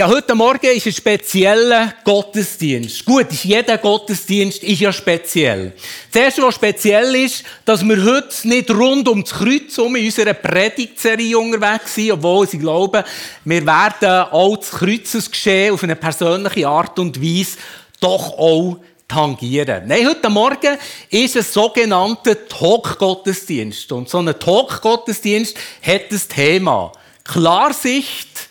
[0.00, 3.04] Ja, heute Morgen ist ein spezieller Gottesdienst.
[3.04, 5.74] Gut, ist jeder Gottesdienst ist ja speziell.
[6.10, 10.06] Das erste, was speziell ist, dass wir heute nicht rund um das Kreuz um in
[10.06, 13.04] unserer Predigtserie unterwegs sind, obwohl sie glauben,
[13.44, 17.58] wir werden auch das Kreuzesgeschehen auf eine persönliche Art und Weise
[18.00, 19.82] doch auch tangieren.
[19.86, 20.78] Nein, heute Morgen
[21.10, 23.92] ist ein sogenannter Talk-Gottesdienst.
[23.92, 26.90] Und so ein Talk-Gottesdienst hat das Thema
[27.22, 28.48] Klarsicht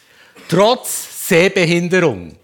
[0.48, 2.36] trotz Sehbehinderung.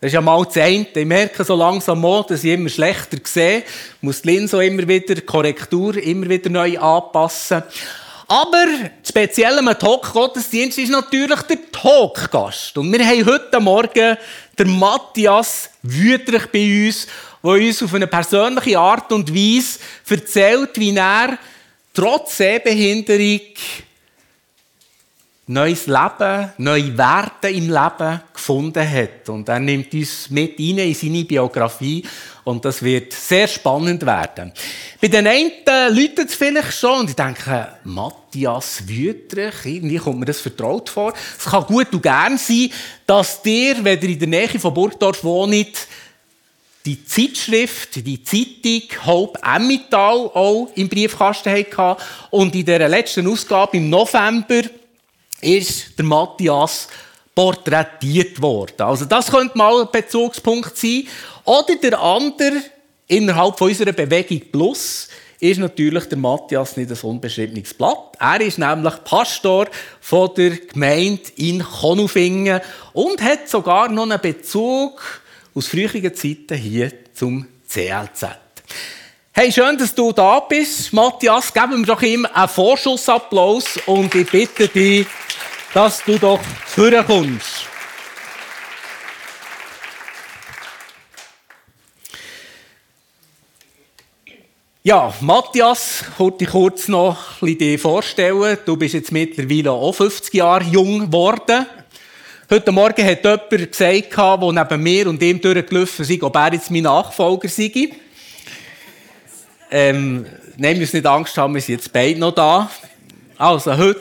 [0.00, 0.86] Das ist ja mal das eine.
[0.94, 3.64] Ich merke so langsam mal, dass ich immer schlechter sehe.
[4.00, 7.62] Muss die Linse immer wieder, Korrektur immer wieder neu anpassen.
[8.28, 8.66] Aber
[9.06, 12.78] speziell am Talk-Gottesdienst ist natürlich der Talkgast.
[12.78, 14.16] Und wir haben heute Morgen
[14.58, 17.06] den Matthias Wüterich bei uns,
[17.42, 21.38] der uns auf eine persönliche Art und Weise erzählt, wie er
[21.92, 23.40] trotz Sehbehinderung
[25.50, 29.28] neues Leben, neue Werte im Leben gefunden hat.
[29.28, 32.04] Und er nimmt uns mit rein in seine Biografie
[32.44, 34.52] und das wird sehr spannend werden.
[35.00, 35.50] Bei den einen
[35.90, 41.12] Leuten es vielleicht schon und ich denke, Matthias Wüterich, irgendwie kommt mir das vertraut vor.
[41.36, 42.70] Es kann gut und gern sein,
[43.04, 45.88] dass dir, wenn ihr in der Nähe von Burgdorf wohnt,
[46.86, 51.96] die Zeitschrift, die Zeitung Hope Emmental auch im Briefkasten hatte
[52.30, 54.62] und in der letzten Ausgabe im November
[55.40, 56.88] ist der Matthias
[57.34, 58.82] porträtiert worden.
[58.82, 61.06] Also das könnte mal ein Bezugspunkt sein.
[61.44, 62.62] Oder der andere
[63.06, 65.08] innerhalb von unserer Bewegung Plus
[65.40, 68.16] ist natürlich der Matthias nicht ein unbeschriebenes Blatt.
[68.18, 69.66] Er ist nämlich Pastor
[70.00, 72.60] von der Gemeinde in Konufingen
[72.92, 75.00] und hat sogar noch einen Bezug
[75.54, 78.26] aus früheren Zeiten hier zum CLZ.
[79.42, 80.92] Hey, schön, dass du da bist.
[80.92, 85.06] Matthias, geben wir doch ihm einen Vorschussapplaus und ich bitte dich,
[85.72, 86.38] dass du doch
[87.06, 87.64] kommst.
[94.82, 98.58] Ja, Matthias, ich wollte dich kurz noch ein vorstellen.
[98.66, 101.64] Du bist jetzt mittlerweile auch 50 Jahre jung geworden.
[102.50, 106.70] Heute Morgen hat jemand gesagt, der neben mir und ihm durchgelaufen ist, ob er jetzt
[106.70, 107.90] mein Nachfolger sei.
[109.70, 110.26] Ähm,
[110.56, 112.70] nehmen wir uns nicht Angst haben, wir sind jetzt beide noch da.
[113.38, 114.00] Also heute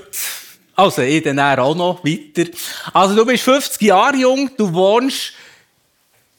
[0.79, 2.49] also, ich dann auch noch weiter.
[2.93, 5.33] Also, du bist 50 Jahre jung, du wohnst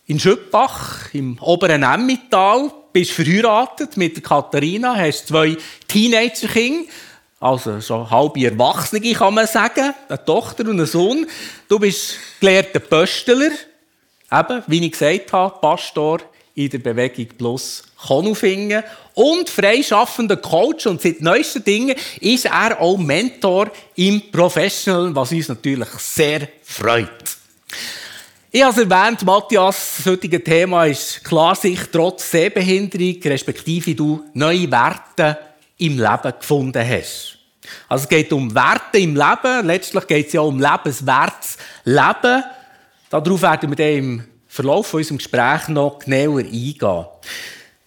[0.06, 6.90] in Schüppach, im oberen Emmental, bist verheiratet mit Katharina, hast zwei Teenagerkinder,
[7.38, 11.26] also schon halbe Erwachsene, kann man sagen, eine Tochter und einen Sohn.
[11.68, 13.50] Du bist gelehrter Pöstler,
[14.32, 16.20] eben, wie ich gesagt habe, Pastor
[16.64, 18.82] in der Bewegung Plus Konufingen
[19.14, 25.48] und freischaffender Coach und seit neuesten Dingen ist er auch Mentor im Professional, was uns
[25.48, 27.36] natürlich sehr freut.
[28.52, 34.70] Ich habe es erwähnt, Matthias, das heutige Thema ist Klarsicht trotz Sehbehinderung, respektive du neue
[34.70, 35.38] Werte
[35.78, 37.38] im Leben gefunden hast.
[37.88, 42.42] Also es geht um Werte im Leben, letztlich geht es ja um lebenswertes Leben.
[43.08, 47.06] Darauf werden wir dann im Verlauf unseres Gesprächs noch genauer eingehen.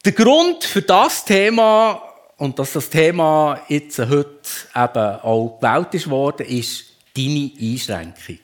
[0.05, 2.01] Der Grund für das Thema
[2.37, 4.29] und dass das Thema jetzt heute
[4.73, 6.85] eben auch gewählt ist worden, ist
[7.17, 8.39] deine Einschränkung.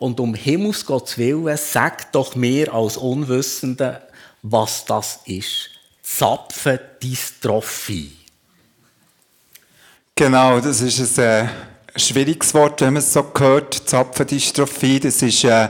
[0.00, 4.02] Und um Himmels Gottes Willen, sag doch mir als Unwissende,
[4.42, 5.70] was das ist.
[6.02, 8.10] Zapfendystrophie.
[10.16, 11.48] Genau, das ist ein äh,
[11.98, 13.74] schwieriges Wort, wenn man es so hört.
[13.74, 15.68] Zapfendystrophie, das ist äh,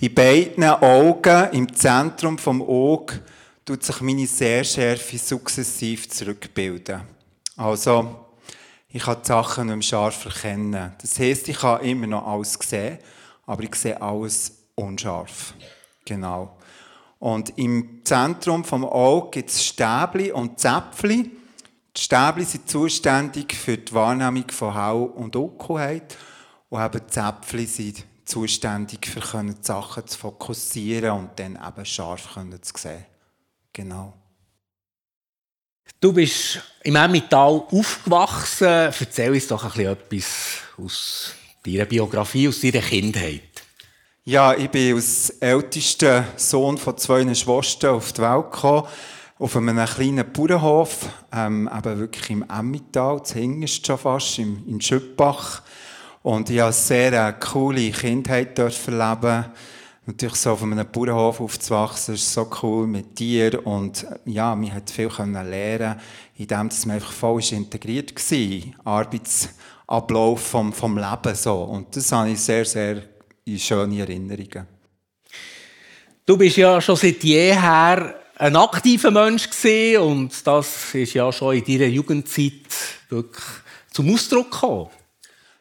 [0.00, 3.20] in beiden Augen, im Zentrum vom Auge,
[3.64, 7.02] tut sich meine Sehschärfe sukzessiv zurückbilden.
[7.56, 8.26] Also,
[8.90, 10.94] ich kann die Sachen nicht mehr scharf erkennen.
[11.00, 12.98] Das heisst, ich kann immer noch alles sehen,
[13.46, 15.54] aber ich sehe alles unscharf.
[16.04, 16.56] Genau.
[17.18, 21.30] Und im Zentrum vom Auge gibt es Stäbli und Zäpfli.
[21.98, 26.16] Die Stäbli sind zuständig für die Wahrnehmung von Hell und Dunkelheit
[26.68, 32.28] und eben die Zäpfli sind zuständig für die Sachen zu fokussieren und dann eben scharf
[32.62, 33.04] zu sehen.
[33.72, 34.14] Genau.
[36.00, 38.68] Du bist im Emmental aufgewachsen.
[38.68, 40.24] Erzähl uns doch ein bisschen etwas
[40.76, 41.32] aus
[41.66, 43.42] deiner Biografie, aus deiner Kindheit.
[44.24, 48.86] Ja, ich bin als ältester Sohn von zwei Schwestern auf die Welt gekommen,
[49.38, 54.80] auf einem kleinen Bauernhof, ähm, eben wirklich im Emmental, das hinterst schon fast, im, in
[54.80, 55.62] Schüppach.
[56.22, 59.46] Und ich habe eine sehr coole Kindheit erleben
[60.08, 64.88] Natürlich so auf einem Bauernhof aufzuwachsen, ist so cool mit dir und ja, man hat
[64.88, 66.00] viel lernen,
[66.38, 71.56] indem man einfach voll integriert war, Arbeitsablauf vom, vom Leben so.
[71.56, 73.02] Und das habe ich sehr, sehr
[73.58, 74.66] schöne Erinnerungen.
[76.24, 81.56] Du bist ja schon seit jeher ein aktiver Mensch gesehen und das ist ja schon
[81.56, 82.52] in deiner Jugendzeit
[83.08, 83.44] wirklich
[83.90, 84.88] zum Ausdruck gekommen.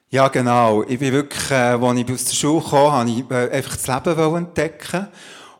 [0.09, 0.83] Ja, genau.
[0.83, 3.87] Ich bin wirklich, äh, als ich aus der Schule kam, habe ich äh, einfach das
[3.87, 5.07] Leben entdecken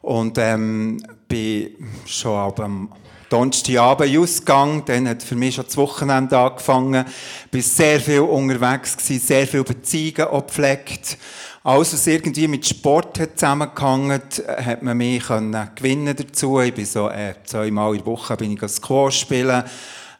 [0.01, 1.75] und ähm, bin
[2.05, 2.93] schon am
[3.29, 7.03] Donnerstagabend ausgegangen, dann hat für mich schon das Wochenende angefangen,
[7.51, 11.17] bin sehr viel unterwegs gewesen, sehr viele Beziehungen gepflegt.
[11.63, 16.59] Alles, was irgendwie mit Sport hat zusammengehangen, hat man mich können gewinnen dazu.
[16.61, 19.63] Ich bin so äh, zweimal in der Woche bin ich Squash spielen.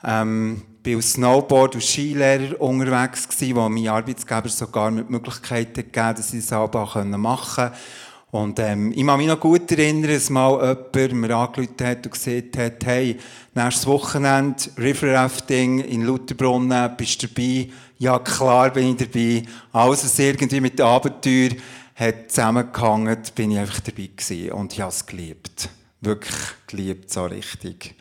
[0.03, 6.15] Ähm, bin als Snowboard- und Skilehrer unterwegs gewesen, wo mein Arbeitsgeber sogar mit Möglichkeiten gegeben
[6.15, 7.77] dass ich es aber machen konnte.
[8.29, 12.12] Und ähm, ich kann mich noch gut erinnern, dass mal jemand mir angerufen hat und
[12.12, 13.18] gesagt hat, hey,
[13.56, 17.69] nächstes Wochenende River Rafting in Lutherbrunnen, bist du dabei?
[17.97, 19.44] Ja, klar bin ich dabei.
[19.71, 21.51] Alles, was irgendwie mit dem Abenteuer
[21.95, 24.51] hat zusammengehangen, bin ich einfach dabei gewesen.
[24.51, 25.69] Und ich habe es geliebt.
[26.01, 26.35] Wirklich
[26.68, 27.95] geliebt, so richtig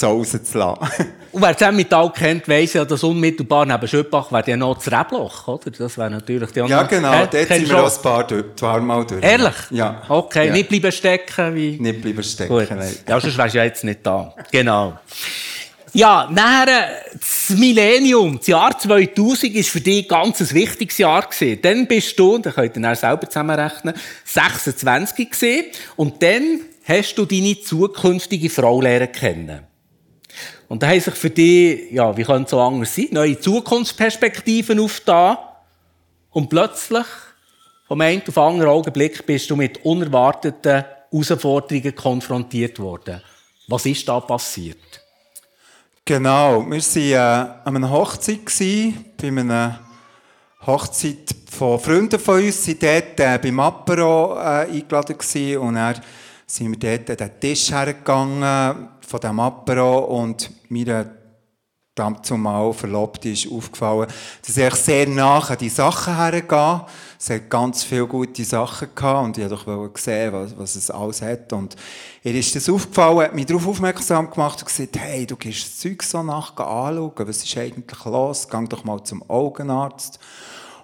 [0.00, 1.06] so rauszulassen.
[1.32, 4.90] Und wer das Emmental kennt, weiss ja, dass unmittelbar neben Schöpbach wäre ja noch das
[4.90, 5.70] Rebloch, oder?
[5.70, 7.12] Das wäre natürlich die Ja, genau.
[7.12, 9.22] Äh, dort sind wir auch ein paar, durch, paar Mal durch.
[9.22, 9.54] Ehrlich?
[9.70, 10.02] Ja.
[10.08, 10.52] Okay, ja.
[10.52, 11.54] nicht bleiben stecken?
[11.54, 11.78] Wie...
[11.78, 12.70] Nicht bleiben stecken, Gut.
[12.70, 12.96] nein.
[13.08, 14.34] Ja, sonst wärst du ja jetzt nicht da.
[14.50, 14.98] Genau.
[15.92, 21.60] Ja, nachher das Millennium, das Jahr 2000 ist für dich ganz ein wichtiges Jahr gewesen.
[21.62, 23.94] Dann bist du, da könnt ihr dann selber zusammenrechnen,
[24.24, 25.64] 26 gewesen.
[25.96, 29.69] Und dann hast du deine zukünftige Frau lernen kennen.
[30.70, 34.78] Und da haben sich für dich, ja, wie könnte es so anders sein, neue Zukunftsperspektiven
[34.78, 35.36] aufgetan.
[36.30, 37.06] Und plötzlich,
[37.88, 43.20] vom einen auf den anderen Augenblick, bist du mit unerwarteten Herausforderungen konfrontiert worden.
[43.66, 44.76] Was ist da passiert?
[46.04, 47.16] Genau, wir waren äh,
[47.64, 49.80] an einer Hochzeit, gewesen, bei einer
[50.64, 55.74] Hochzeit von Freunden von uns, Sie waren dort äh, beim Apero äh, eingeladen gewesen, und
[55.74, 56.00] dann
[56.46, 61.10] sind wir dort an den Tisch hergegangen von dem Apero und mir
[62.22, 64.08] zumal verlobt ist aufgefallen,
[64.46, 66.86] dass ich sehr nach an die Sachen hergehe.
[67.18, 71.20] Es hat ganz viele gute Sachen gehabt und ich wollte sehen, was, was es alles
[71.20, 71.52] hat.
[71.52, 71.76] Und
[72.22, 75.78] ihr ist das aufgefallen, hat mich darauf aufmerksam gemacht und gesagt, hey, du gehst das
[75.78, 78.48] Zeug so nach anschauen, was ist eigentlich los?
[78.48, 80.18] Geh doch mal zum Augenarzt.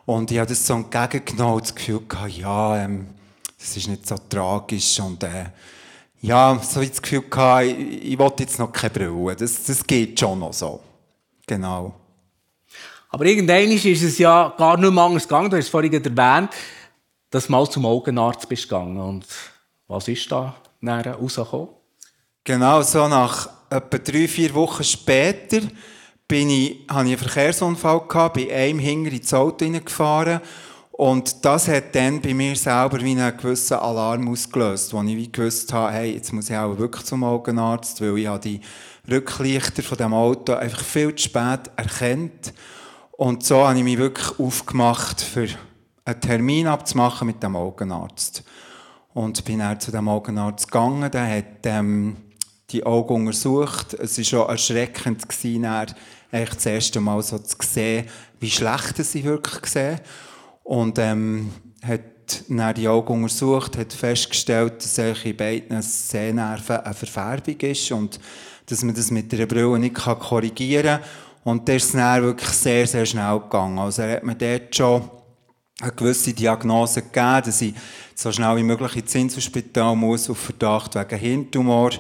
[0.05, 3.07] Und ich habe das so entgegengenommen, das Gefühl gehabt, ja, ähm,
[3.59, 5.47] das ist nicht so tragisch und äh,
[6.21, 9.37] ja, so das Gefühl gehabt, ich, ich wollte jetzt noch keine Brille.
[9.37, 10.81] Das, das geht schon noch so.
[11.47, 11.95] Genau.
[13.11, 15.51] Aber irgendwann ist es ja gar nicht mehr anders gegangen.
[15.51, 16.51] Du hast es vorhin erwähnt,
[17.31, 18.99] dass du mal zum Augenarzt bist gegangen.
[18.99, 19.27] Und
[19.87, 21.69] was ist da näher rausgekommen?
[22.45, 25.61] Genau, so nach etwa drei, vier Wochen später
[26.29, 30.41] bin ich, hatte ich einen Verkehrsunfall gehabt, bin einem hinter ins Auto hineingefahren
[30.97, 35.31] und das hat dann bei mir selber wie einen gewissen Alarm ausgelöst, wo ich wie
[35.31, 38.61] gewusst habe, hey, jetzt muss ich auch wirklich zum Augenarzt, weil ich die
[39.11, 42.55] Rücklichter von dem Auto einfach viel zu spät erkennt.
[43.13, 45.49] Und so habe ich mich wirklich aufgemacht, für
[46.07, 48.43] einen Termin abzumachen mit dem Augenarzt.
[49.13, 52.17] Und bin dann zu dem Augenarzt gegangen, der hat ähm,
[52.71, 53.93] die Augen untersucht.
[53.93, 55.95] Es war schon erschreckend, gewesen, dann
[56.31, 58.07] das erste Mal so zu sehen,
[58.41, 60.01] wie schlecht sie wirklich sehen.
[60.67, 62.01] Und ähm, hat
[62.49, 68.19] dann die Augen untersucht, hat festgestellt, dass in beiden Sehnerven eine Verfärbung ist und
[68.67, 71.09] dass man das mit der Brille nicht korrigieren kann.
[71.45, 73.79] Und das ist dann wirklich sehr, sehr schnell gegangen.
[73.79, 75.09] Also er hat mir dort schon
[75.81, 77.75] eine gewisse Diagnose gegeben, dass ich
[78.17, 81.91] so schnell wie möglich ins Inselspital muss, auf Verdacht wegen Hirntumor.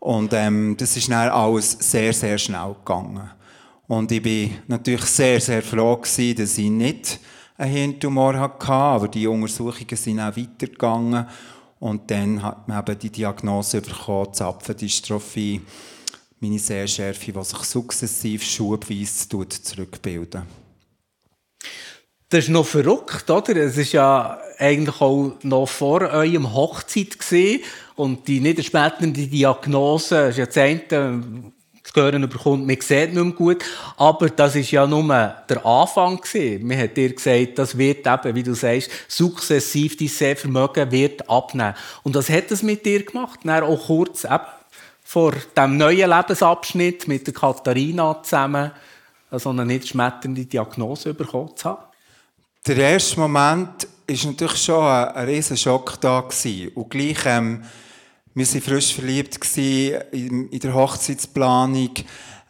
[0.00, 3.30] Und ähm, das ist dann alles sehr, sehr schnell gegangen.
[3.86, 7.20] Und ich bin natürlich sehr, sehr froh gewesen, dass ich nicht
[7.60, 11.26] einen Hirntumor hatte, aber die Untersuchungen sind auch weitergegangen.
[11.78, 15.62] Und dann hat man eben die Diagnose bekommen, Zapfendystrophie,
[16.40, 19.28] meine Sehschärfe, die sich sukzessiv, schubweise
[19.62, 20.42] zurückbilden.
[22.28, 23.56] Das ist noch verrückt, oder?
[23.56, 27.62] Es ist ja eigentlich auch noch vor eurem Hochzeit gewesen.
[27.96, 31.52] Und die niederschmetternde Diagnose ist ja das eine,
[31.90, 33.64] das Gehören bekommt, man sieht nicht mehr gut.
[33.96, 35.02] Aber das ist ja nur
[35.48, 36.66] der Anfang gewesen.
[36.66, 41.74] Man hat dir gesagt, das wird eben, wie du sagst, sukzessiv dein Sehvermögen wird abnehmen.
[42.04, 43.40] Und was hat das mit dir gemacht?
[43.42, 44.38] Dann auch kurz eben
[45.02, 48.70] vor dem neuen Lebensabschnitt mit der Katharina zusammen
[49.32, 51.82] so eine nicht schmetternde Diagnose bekommen zu haben?
[52.66, 56.68] Der erste Moment war natürlich schon ein, ein riesen Schock da gewesen.
[56.74, 57.64] Und gleich, ähm,
[58.34, 61.90] wir waren frisch verliebt in, der Hochzeitsplanung.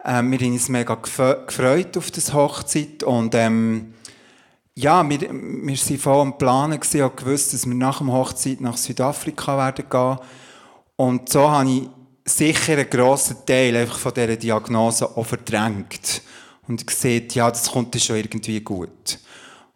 [0.04, 3.94] Ähm, wir haben uns mega gefreut auf das Hochzeit und ähm,
[4.74, 8.76] ja, wir, wir waren voll am Planen und gewusst, dass wir nach der Hochzeit nach
[8.76, 10.18] Südafrika werden gehen.
[10.96, 11.88] Und so habe ich
[12.24, 16.22] sicher einen grossen Teil einfach von dieser Diagnose auch verdrängt.
[16.68, 19.18] Und gesehen, ja, das kommt schon irgendwie gut.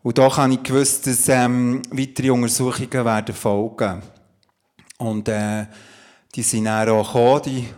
[0.03, 4.03] Und da habe ich gewusst, dass ähm, weitere Untersuchungen werden folgen.
[4.99, 5.67] Und äh,
[6.35, 7.69] die sind dann auch gekommen, die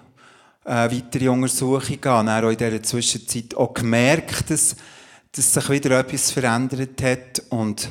[0.64, 1.98] äh, weitere Untersuchungen.
[2.00, 4.76] Ich habe dann auch in dieser Zwischenzeit auch gemerkt, dass
[5.36, 7.42] dass sich wieder etwas verändert hat.
[7.50, 7.90] Und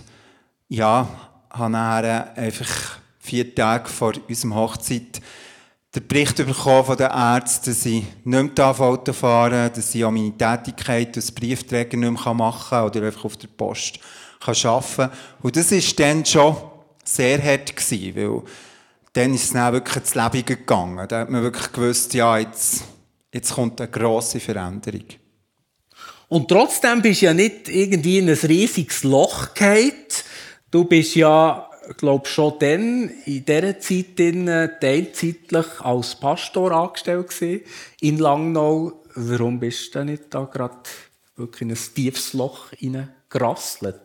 [0.68, 1.08] ja,
[1.52, 5.22] habe dann einfach vier Tage vor unserer Hochzeit
[5.94, 10.04] den Bericht bekommen von den Ärzten, dass ich nicht mehr Auto fahren darf, dass ich
[10.04, 14.00] auch meine Tätigkeit als Briefträger nicht mehr machen kann oder einfach auf der Post
[14.46, 15.12] arbeiten kann.
[15.42, 16.58] Und das war dann schon
[17.04, 18.42] sehr hart, gewesen, weil
[19.16, 21.08] dann ist es dann wirklich ins Leben gegangen.
[21.08, 22.84] Da hat man wirklich gewusst, ja, jetzt,
[23.34, 25.06] jetzt kommt eine grosse Veränderung.
[26.28, 29.94] Und trotzdem bist du ja nicht irgendwie in ein riesiges Loch gefallen.
[30.70, 37.62] Du bist ja, glaube schon dann, in dieser Zeit in, teilzeitlich als Pastor angestellt gewesen,
[38.02, 39.02] in Langnau.
[39.16, 40.76] Warum bist du denn nicht da gerade
[41.38, 42.66] wirklich in ein tiefes Loch
[43.30, 44.02] gerasselt?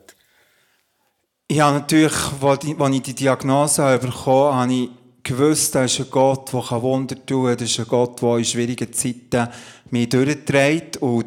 [1.51, 4.91] Ja, natürlich, als ich die Diagnose bekommen habe, habe ich
[5.23, 7.57] gewusst, da ist ein Gott, der Wunder tun kann.
[7.57, 9.49] Das ist ein Gott, der in schwierigen Zeiten
[9.91, 10.99] mich durchträgt.
[10.99, 11.27] Und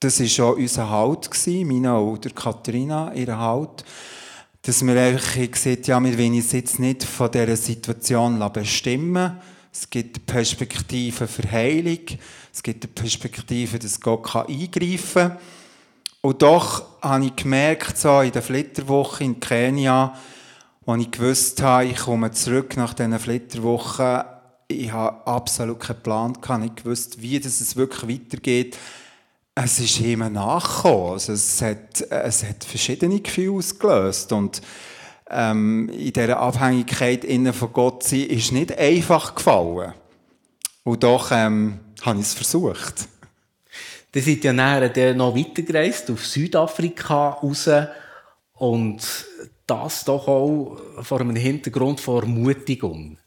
[0.00, 3.84] das war auch unser Halt, meine oder Katharina, ihr Halt,
[4.62, 9.38] dass wir einfach gesagt ja, wir wollen uns jetzt nicht von dieser Situation bestimmen
[9.72, 12.00] Es gibt eine Perspektive für Heilung,
[12.52, 15.38] es gibt eine Perspektive, dass Gott eingreifen kann.
[16.22, 20.16] Und doch habe ich gemerkt, so in der Flitterwoche in Kenia,
[20.86, 24.24] als ich gewusst habe, ich komme zurück nach diesen Flitterwochen,
[24.68, 28.78] ich habe absolut keinen Plan gehabt, ich wusste, wie es wirklich weitergeht
[29.54, 31.12] es ist immer nachgekommen.
[31.12, 34.32] Also es, hat, es hat verschiedene Gefühle ausgelöst.
[34.32, 34.60] Und
[35.30, 39.94] ähm, in dieser Abhängigkeit innen von Gott sein, ist nicht einfach gefallen.
[40.82, 43.08] Und doch ähm, habe ich es versucht.
[44.14, 47.68] Ihr seid ja nachher noch weitergereist auf Südafrika raus
[48.52, 49.00] und
[49.66, 53.18] das doch auch vor einem Hintergrund von Ermutigung.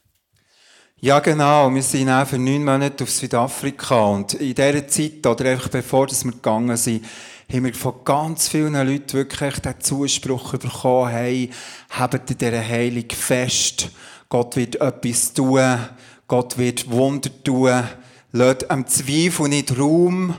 [1.00, 1.72] Ja, genau.
[1.72, 4.04] Wir sind auch für neun Monate auf Südafrika.
[4.06, 7.04] Und in dieser Zeit, oder einfach bevor wir gegangen sind,
[7.50, 11.50] haben wir von ganz vielen Leuten wirklich den Zuspruch bekommen, hey,
[11.90, 13.90] habt in dieser Heilung fest.
[14.28, 15.78] Gott wird etwas tun.
[16.26, 17.84] Gott wird Wunder tun.
[18.32, 20.34] Lasst am Zweifel nicht Raum.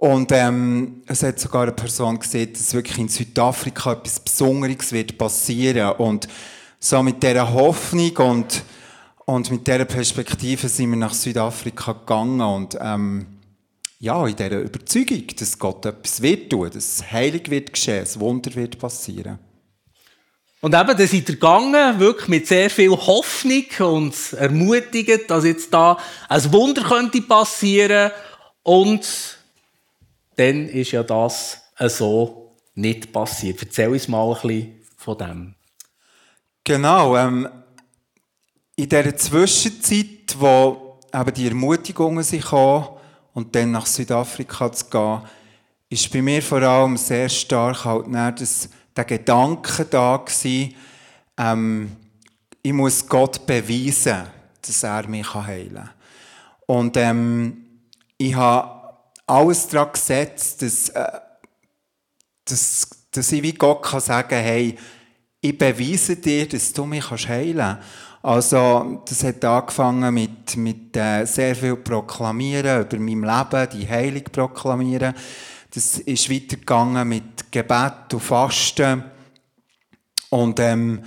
[0.00, 5.18] Und ähm, es hat sogar eine Person gesehen, dass wirklich in Südafrika etwas Besonderes wird
[5.18, 5.92] passieren.
[5.92, 6.26] Und
[6.78, 8.64] so mit dieser Hoffnung und
[9.30, 13.26] und mit dieser Perspektive sind wir nach Südafrika gegangen und ähm,
[14.00, 18.52] ja, in dieser Überzeugung, dass Gott etwas wird tun, dass Heilig wird geschehen, ein Wunder
[18.56, 19.38] wird passieren.
[20.60, 25.72] Und eben, da seid ihr gegangen, wirklich mit sehr viel Hoffnung und ermutigend, dass jetzt
[25.72, 25.96] da
[26.28, 28.10] ein Wunder könnte passieren.
[28.64, 29.38] Und
[30.36, 33.62] dann ist ja das so nicht passiert.
[33.62, 35.54] Erzähl uns mal ein bisschen von dem.
[36.64, 37.48] Genau, ähm,
[38.76, 42.88] in dieser Zwischenzeit, wo eben die Ermutigungen sich kamen
[43.34, 45.22] und dann nach Südafrika zu gehen,
[45.88, 48.06] ist bei mir vor allem sehr stark halt
[48.40, 50.74] das, der Gedanke da gewesen,
[51.36, 51.96] ähm,
[52.62, 54.26] ich muss Gott beweisen,
[54.62, 55.90] dass er mich heilen kann.
[56.66, 57.64] Und ähm,
[58.18, 58.79] ich habe
[59.30, 61.20] alles daran gesetzt, dass, äh,
[62.44, 64.76] dass, dass ich wie Gott kann sagen hey,
[65.40, 67.86] ich beweise dir, dass du mich heilen kannst.
[68.22, 74.24] Also, das hat angefangen mit, mit äh, sehr viel Proklamieren über mein Leben, die Heilung
[74.24, 75.14] proklamieren.
[75.70, 79.04] Das ist weitergegangen mit Gebet und Fasten.
[80.28, 81.02] Und ähm,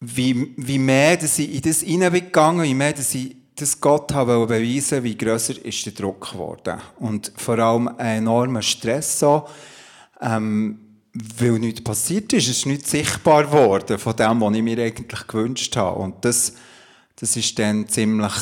[0.00, 4.46] wie, wie mehr dass ich in das hineingegangen wie mehr dass ich das Gott habe
[4.46, 6.80] beweisen wie grösser ist der Druck geworden.
[6.98, 9.46] Und vor allem ein enormer Stress so.
[10.20, 10.80] Ähm,
[11.38, 12.48] weil nichts passiert ist.
[12.48, 15.98] Es ist nicht sichtbar geworden von dem, was ich mir eigentlich gewünscht habe.
[15.98, 16.54] Und das,
[17.16, 18.34] das ist dann ziemlich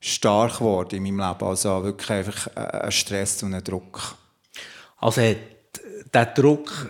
[0.00, 1.48] stark geworden in meinem Leben.
[1.48, 4.16] Also wirklich einfach ein Stress und ein Druck.
[4.98, 5.36] Also hat
[6.12, 6.88] der Druck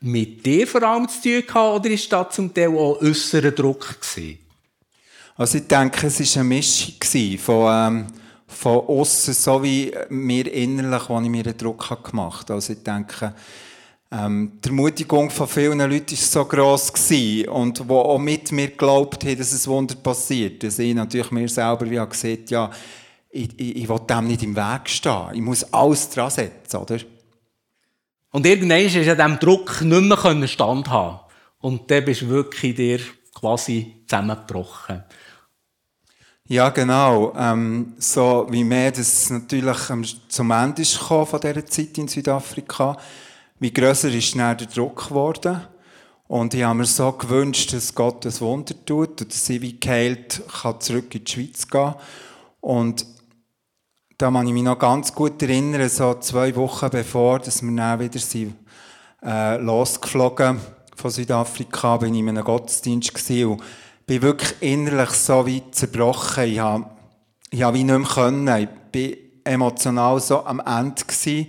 [0.00, 4.00] mit dir vor allem zu tun gehabt, oder ist das zum Teil auch äußerer Druck
[4.00, 4.38] gewesen?
[5.36, 8.06] Also ich denke, es war eine Mischung von, ähm,
[8.46, 12.54] von außen sowie mir innerlich, wo ich mir den Druck gemacht habe.
[12.54, 13.34] Also ich denke,
[14.10, 16.92] ähm, die Ermutigung von vielen Leuten war so gross
[17.48, 20.62] und wo auch mit mir geglaubt haben, dass es Wunder passiert.
[20.62, 22.70] Dass ich natürlich mir selber wie gesagt ja,
[23.30, 25.30] ich, ich, ich will dem nicht im Weg stehen.
[25.32, 26.98] Ich muss alles dran setzen, oder?
[28.32, 31.20] Und irgendwann ist ja diesem Druck nicht mehr standhaben
[31.60, 33.00] Und dann bist du wirklich dir
[33.34, 35.04] quasi zusammengebrochen.
[36.48, 37.32] Ja, genau.
[37.36, 39.78] Ähm, so wie mehr das natürlich
[40.28, 42.96] zum Ende ist von dieser Zeit in Südafrika,
[43.60, 45.60] wie grösser ist dann der Druck geworden.
[46.26, 49.78] Und ich habe mir so gewünscht, dass Gott das Wunder tut und dass ich wie
[49.78, 51.94] geheilt kann zurück in die Schweiz gehen
[52.60, 53.06] Und
[54.18, 58.00] da kann ich mich noch ganz gut erinnern, so zwei Wochen bevor dass wir dann
[58.00, 58.54] wieder sind,
[59.22, 60.58] äh, losgeflogen
[60.96, 63.60] von Südafrika, bin ich in einem Gottesdienst gewesen
[64.06, 66.44] bin wirklich innerlich so weit zerbrochen.
[66.44, 66.86] Ich habe,
[67.50, 68.62] ich habe wie nicht mehr können.
[68.62, 71.48] Ich bin emotional so am Ende gewesen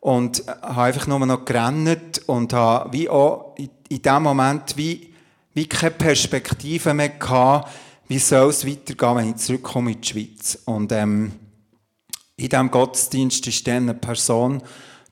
[0.00, 5.14] und habe einfach nur noch gerannt und habe wie auch in, in dem Moment wie,
[5.54, 7.70] wie keine Perspektive mehr gehabt,
[8.08, 10.58] wie soll es weitergehen, wenn ich zurückkomme in die Schweiz.
[10.64, 11.32] Und ähm,
[12.36, 14.62] in diesem Gottesdienst ist dann eine Person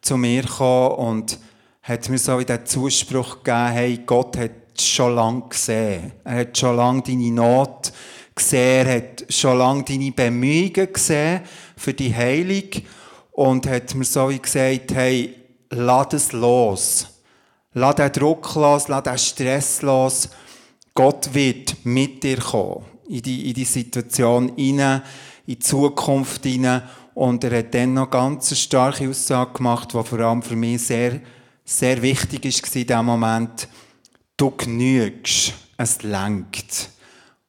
[0.02, 1.38] zu mir gekommen und
[1.82, 6.12] hat mir so den Zuspruch gegeben, hey, Gott hat schon lange gesehen.
[6.24, 7.92] Er hat schon lange deine Not
[8.34, 11.42] gesehen, er hat schon lange deine Bemühungen gesehen
[11.76, 12.70] für die Heilung
[13.32, 15.34] und hat mir so wie gesagt, hey,
[15.70, 17.06] lass es los.
[17.72, 20.28] Lass den Druck los, lass den Stress los.
[20.94, 22.84] Gott wird mit dir kommen.
[23.08, 25.02] In die, in die Situation hinein,
[25.46, 26.82] in die Zukunft hinein.
[27.14, 30.82] Und er hat dann noch ganz eine starke Aussage gemacht, die vor allem für mich
[30.82, 31.20] sehr,
[31.64, 33.68] sehr wichtig war in diesem Moment.
[34.40, 36.88] Du genügst, es lenkt.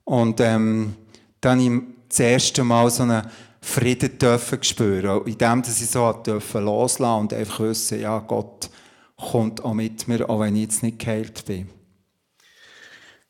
[0.04, 0.94] Und ähm,
[1.40, 3.26] dann ich das erste Mal so einen
[3.62, 8.70] Frieden dürfen spüren, indem dass ich so dürfen loslassen und einfach wissen, ja, Gott
[9.16, 11.70] kommt auch mit mir, auch wenn ich jetzt nicht geheilt bin.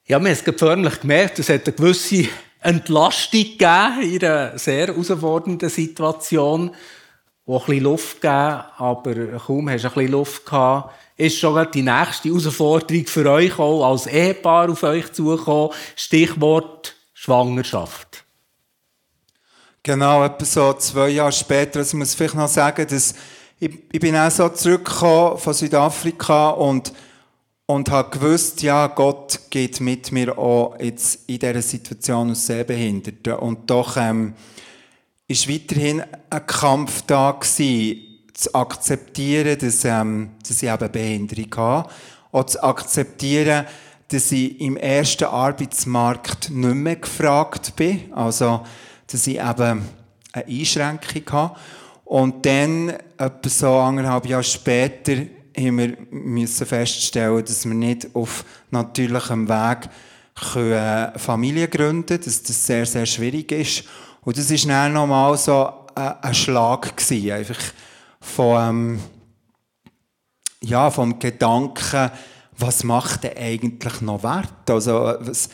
[0.07, 2.29] Ja, wir haben es förmlich gemerkt, es hat eine gewisse
[2.61, 6.71] Entlastung gegeben in einer sehr herausfordernden Situation,
[7.45, 11.67] wo ein bisschen Luft gegeben, aber kaum hast du ein bisschen Luft gehabt, ist schon
[11.73, 15.71] die nächste Herausforderung für euch auch als Ehepaar auf euch zugekommen.
[15.95, 18.23] Stichwort Schwangerschaft.
[19.83, 23.15] Genau, etwa so zwei Jahre später, also ich muss vielleicht noch sagen, dass
[23.59, 26.93] ich, ich bin auch so zurückgekommen von Südafrika und
[27.71, 33.41] und habe gewusst, ja, Gott geht mit mir auch jetzt in dieser Situation als Sehbehinderter.
[33.41, 34.33] Und doch ähm,
[35.31, 41.89] ist weiterhin ein Kampf da gewesen, zu akzeptieren, dass, ähm, dass ich eben Behinderung habe.
[42.31, 43.65] Auch zu akzeptieren,
[44.07, 48.11] dass ich im ersten Arbeitsmarkt nicht mehr gefragt bin.
[48.13, 48.65] Also,
[49.07, 49.85] dass ich eben
[50.33, 51.55] eine Einschränkung habe.
[52.05, 55.13] Und dann, etwa so anderthalb Jahre später,
[55.57, 59.89] haben wir müssen feststellen, dass wir nicht auf natürlichem Weg
[60.53, 63.83] können Familie gründen können, dass das sehr, sehr schwierig ist.
[64.23, 67.59] Und das war dann nochmal so ein Schlag gewesen, einfach
[68.19, 68.99] von, ähm,
[70.61, 72.11] ja, vom Gedanken,
[72.57, 74.69] was macht denn eigentlich noch Wert?
[74.69, 75.49] Also, was,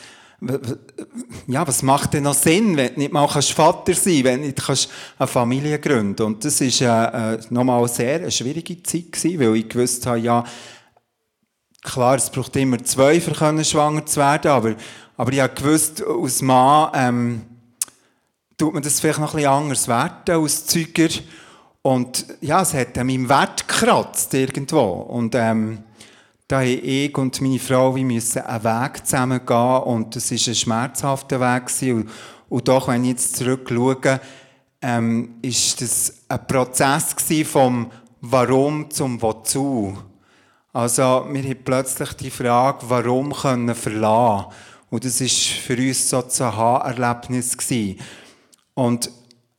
[1.47, 4.47] ja, was macht denn noch Sinn, wenn du nicht mal Vater sein kannst, wenn du
[4.47, 9.39] nicht eine Familie gründen Und das war äh, äh, nochmal sehr eine schwierige Zeit, gewesen,
[9.39, 10.43] weil ich gewusst habe, ja,
[11.82, 14.75] klar, es braucht immer zwei, können schwanger zu werden, aber,
[15.15, 17.41] aber ich habe gewusst, aus Mann ähm,
[18.58, 21.10] tut man das vielleicht noch ein bisschen anders werten als Zeuger.
[21.84, 24.82] Und ja, es hat an meinem Wert gekratzt irgendwo.
[24.82, 25.84] Und ähm,
[26.48, 30.38] da haben ich und meine Frau wir müssen einen Weg zusammen gehen und das war
[30.38, 31.93] ein schmerzhafter Weg.
[31.93, 32.10] Und,
[32.50, 34.20] und doch, wenn ich jetzt zurückschaue,
[34.82, 37.15] ähm, ist das ein Prozess
[37.46, 37.91] vom
[38.22, 39.98] Warum zum Wozu.
[40.74, 44.48] Also, wir haben plötzlich die Frage, warum können verlassen.
[44.89, 47.58] Und das war für uns so ein Aha-Erlebnis.
[48.77, 49.09] Und,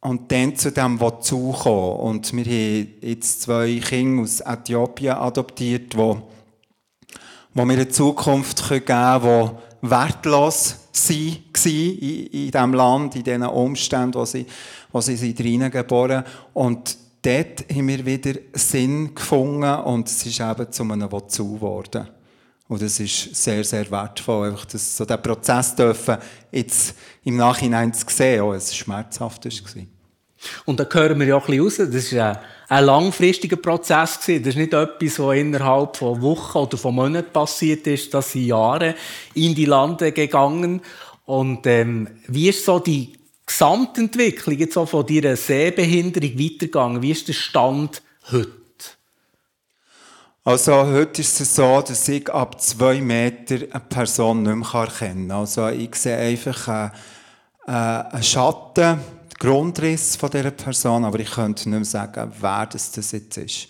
[0.00, 1.98] und dann zu dem Wozu kommen.
[1.98, 8.84] Und wir haben jetzt zwei Kinder aus Äthiopien adoptiert, die wo wir eine Zukunft geben
[8.84, 9.50] können,
[9.82, 11.16] die wertlos war
[11.66, 14.46] in, in diesem Land, in diesen Umständen, wo sie,
[14.92, 16.22] wo sie sind reingeboren
[16.54, 22.08] Und dort haben wir wieder Sinn gefunden und es ist eben zu einem Wozu geworden.
[22.68, 26.18] Und das ist sehr, sehr wertvoll, einfach das, so diesen Prozess dürfen
[26.52, 29.82] jetzt im Nachhinein zu sehen, auch es schmerzhaft war.
[30.66, 34.42] Und da hören wir ja auch ein bisschen raus, das ist ein, langfristiger Prozess gewesen.
[34.44, 38.12] Das ist nicht etwas, was innerhalb von Wochen oder von Monaten passiert ist.
[38.12, 38.94] Das sind Jahre
[39.34, 40.82] in die Lande gegangen.
[41.24, 43.14] Und ähm, wie ist so die
[43.46, 47.02] Gesamtentwicklung jetzt so von dieser Sehbehinderung weitergegangen?
[47.02, 48.57] Wie ist der Stand heute?
[50.48, 55.28] Also heute ist es so, dass ich ab zwei Meter eine Person nicht mehr erkennen
[55.28, 55.38] kann.
[55.38, 56.90] Also ich sehe einfach einen,
[57.66, 58.98] äh, einen Schatten
[59.38, 63.68] Grundriss von dieser Person, aber ich könnte nicht mehr sagen, wer das jetzt ist.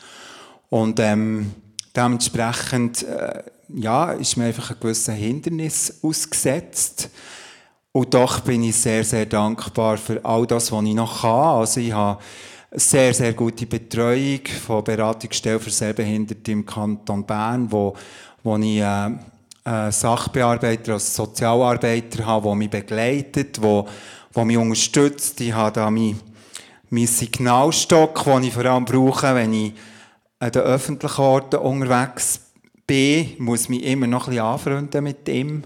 [0.71, 1.53] Und ähm,
[1.97, 3.43] dementsprechend äh,
[3.75, 7.11] ja, ist mir einfach ein gewisses Hindernis ausgesetzt.
[7.91, 11.59] Und doch bin ich sehr, sehr dankbar für all das, was ich noch kann.
[11.59, 12.23] Also ich habe
[12.70, 17.94] sehr, sehr gute Betreuung von Beratungsstellen für Sehbehinderte im Kanton Bern, wo,
[18.42, 19.11] wo ich äh,
[19.64, 23.87] äh, Sachbearbeiter als Sozialarbeiter habe, der mich begleitet, wo,
[24.33, 25.40] wo mich unterstützt.
[25.40, 26.20] Ich habe da meinen
[26.90, 29.74] mein Signalstock, den ich vor allem brauche, wenn ich
[30.38, 32.40] an den öffentlichen Orten unterwegs
[32.87, 35.64] bin, muss mich immer noch ein bisschen anfreunden mit ihm.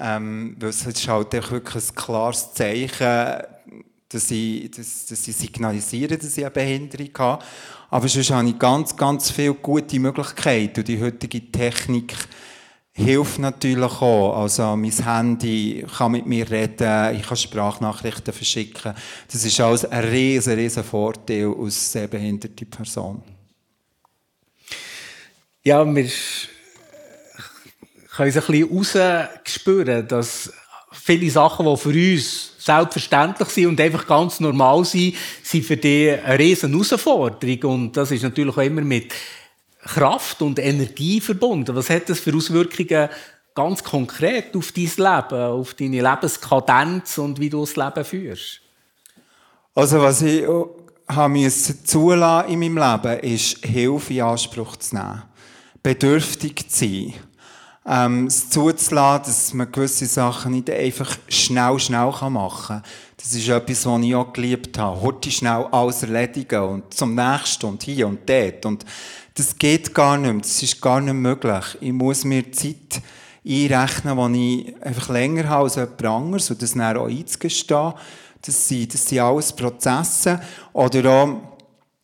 [0.00, 3.42] Ähm, weil es ist halt wirklich ein klares Zeichen,
[4.08, 7.44] dass ich, dass, dass ich signalisiere, dass ich eine Behinderung habe.
[7.90, 10.80] Aber sonst habe ich ganz, ganz viele gute Möglichkeiten.
[10.80, 12.14] Und die heutige Technik
[12.92, 14.40] hilft natürlich auch.
[14.40, 18.94] Also mein Handy kann mit mir reden, ich kann Sprachnachrichten verschicken.
[19.30, 23.22] Das ist alles ein riesen, riesen Vorteil als sehr behinderte Person.
[25.62, 26.10] Ja, wir
[28.16, 30.52] können es ein bisschen rausspüren, dass
[30.92, 36.10] viele Sachen, die für uns selbstverständlich sind und einfach ganz normal sind, sind für die
[36.10, 37.72] eine riesen Herausforderung.
[37.72, 39.12] Und das ist natürlich auch immer mit
[39.82, 41.74] Kraft und Energie verbunden.
[41.74, 43.08] Was hat das für Auswirkungen
[43.54, 48.60] ganz konkret auf dein Leben, auf deine Lebenskadenz und wie du das Leben führst?
[49.74, 50.44] Also was ich
[51.08, 55.22] habe zulassen in meinem Leben, ist Hilfe in Anspruch zu nehmen.
[55.82, 57.14] Bedürftig zu sein
[57.86, 62.82] ähm, es zuzulassen, dass man gewisse Sachen nicht einfach schnell, schnell machen kann.
[63.16, 65.00] Das ist etwas, was ich auch geliebt habe.
[65.00, 68.64] Heute schnell alles erledigen und zum nächsten und hier und dort.
[68.66, 68.84] Und
[69.34, 70.42] das geht gar nicht mehr.
[70.42, 71.64] Das ist gar nicht möglich.
[71.80, 73.00] Ich muss mir Zeit
[73.46, 77.94] einrechnen, die ich einfach länger habe als jemand anderes und das dann auch einzugestehen.
[78.42, 80.40] Das sind, das sind alles Prozesse.
[80.72, 81.28] Oder auch,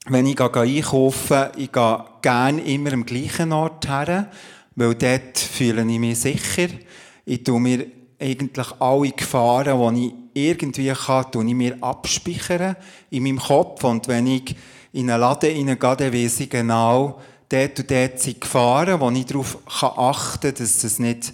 [0.06, 4.30] wenn ich einkaufe, ich gehe gerne immer am gleichen Ort her
[4.76, 6.68] weil dort fühle ich mich sicher.
[7.24, 7.86] Ich tue mir
[8.18, 12.76] eigentlich alle Gefahren, die ich irgendwie kann, tue ich mir abspeichern
[13.10, 13.84] in meinem Kopf.
[13.84, 14.56] Und wenn ich
[14.92, 19.26] in einen Laden hineingehe, dann weiss ich genau, dort und dort sind Gefahren, wo ich
[19.26, 21.32] darauf achten kann, dass es nicht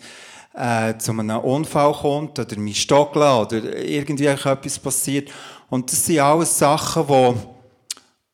[0.54, 5.30] äh, zu einem Unfall kommt oder mich stockeln oder irgendwie etwas passiert.
[5.68, 7.59] Und das sind alles Sachen, die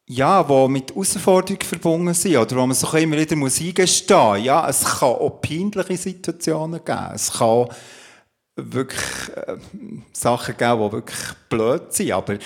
[0.09, 4.45] ja, die mit Herausforderungen verbunden sind, oder wo man sich immer wieder muss eingestehen muss.
[4.45, 7.11] Ja, es kann auch peinliche Situationen geben.
[7.15, 7.69] Es kann
[8.55, 9.01] wirklich
[9.35, 9.57] äh,
[10.13, 12.39] Sachen geben, die wirklich blöd sind, aber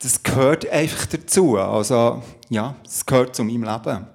[0.00, 1.56] das gehört einfach dazu.
[1.56, 4.06] Also, ja, es gehört zu meinem Leben.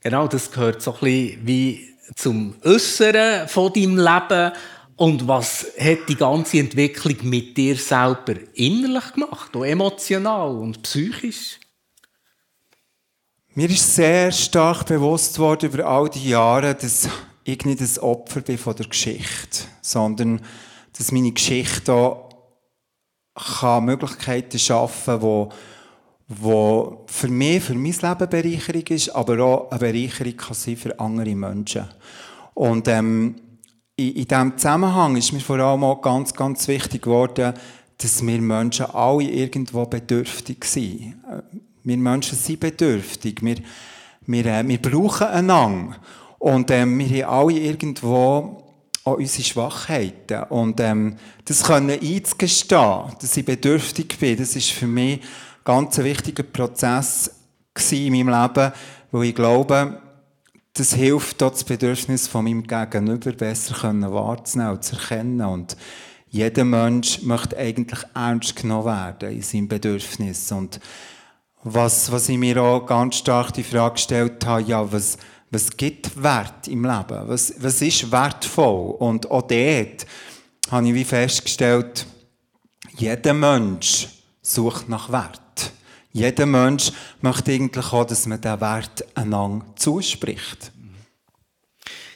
[0.00, 4.52] Genau, das gehört so ein bisschen wie zum Äußeren von deinem Leben.
[4.98, 11.60] Und was hat die ganze Entwicklung mit dir selber innerlich gemacht, auch emotional und psychisch?
[13.54, 17.08] Mir ist sehr stark bewusst worden über all die Jahre, dass
[17.44, 20.40] ich nicht das Opfer bin von der Geschichte, sondern
[20.96, 22.28] dass meine Geschichte auch
[23.34, 25.52] kann Möglichkeiten schaffen, wo
[26.26, 31.00] wo für mich, für mein Leben Bereicherung ist, aber auch eine Bereicherung kann sein für
[31.00, 31.88] andere Menschen.
[32.52, 33.36] Und ähm,
[33.98, 37.52] in, in diesem Zusammenhang ist mir vor allem auch ganz, ganz wichtig geworden,
[37.98, 41.16] dass wir Menschen alle irgendwo bedürftig sind.
[41.82, 43.42] Wir Menschen sind bedürftig.
[43.42, 43.56] Wir,
[44.26, 45.96] wir, äh, wir brauchen einander.
[46.38, 48.62] Und ähm, wir haben alle irgendwo
[49.02, 50.44] auch unsere Schwachheiten.
[50.44, 55.24] Und ähm, das können einzugestehen, dass ich bedürftig bin, das ist für mich ein
[55.64, 57.30] ganz wichtiger Prozess
[57.90, 58.72] in meinem Leben,
[59.10, 60.00] weil ich glaube,
[60.78, 65.40] das hilft das Bedürfnis von meinem Gegenüber besser wahrzunehmen und zu erkennen.
[65.40, 65.76] Und
[66.28, 70.52] jeder Mensch möchte eigentlich ernst genommen werden in seinem Bedürfnis.
[70.52, 70.78] Und
[71.64, 75.18] was, was ich mir auch ganz stark die Frage gestellt habe, ja, was,
[75.50, 77.26] was gibt Wert im Leben?
[77.26, 78.94] Was, was ist wertvoll?
[78.98, 80.06] Und auch dort
[80.70, 82.06] habe ich wie festgestellt,
[82.96, 84.08] jeder Mensch
[84.42, 85.40] sucht nach Wert.
[86.12, 90.72] Jeder Mensch möchte eigentlich auch, dass man diesen Wert einander zuspricht.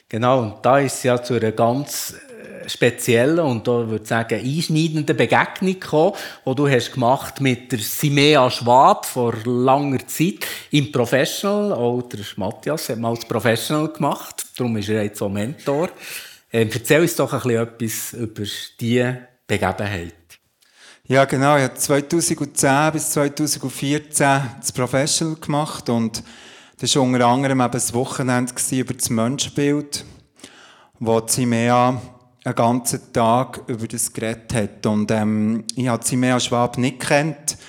[0.09, 4.07] Genau, und da ist es ja zu einer ganz äh, speziellen und da würde ich
[4.07, 6.13] sagen einschneidenden Begegnung gekommen,
[6.45, 11.73] die du hast gemacht mit der Simea Schwab vor langer Zeit im Professional.
[11.73, 15.89] Auch der Matthias hat mal als Professional gemacht, darum ist er jetzt auch Mentor.
[16.51, 18.43] Ähm, erzähl uns doch ein bisschen etwas über
[18.79, 20.22] diese Begebenheit.
[21.13, 21.57] Ja, genau.
[21.57, 26.23] Ich habe 2010 bis 2014 das Professional gemacht und
[26.79, 30.05] das war unter anderem eben das Wochenende über das Menschenbild,
[30.97, 32.01] wo Zimea
[32.43, 34.87] einen ganzen Tag über das geredet hat.
[34.87, 37.59] Und ähm, ich habe Zimea Schwab nicht kennt,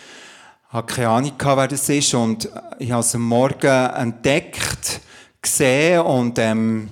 [0.71, 2.15] hatte keine Ahnung, wer das ist.
[2.15, 5.03] Und ich habe es am Morgen entdeckt,
[5.43, 6.89] gesehen und ähm,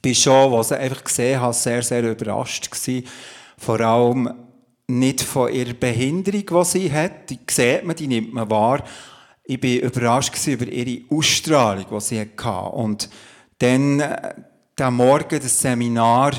[0.00, 3.06] bin schon, was ich einfach gesehen habe, sehr, sehr überrascht gewesen.
[3.58, 4.47] Vor allem
[4.88, 7.30] nicht von ihrer Behinderung, die sie hat.
[7.30, 8.82] Die sieht man, die nimmt man wahr.
[9.44, 12.70] Ich war überrascht über ihre Ausstrahlung, die sie hatte.
[12.70, 13.08] Und
[13.58, 14.34] dann, äh,
[14.76, 16.32] der Morgen, das Seminar,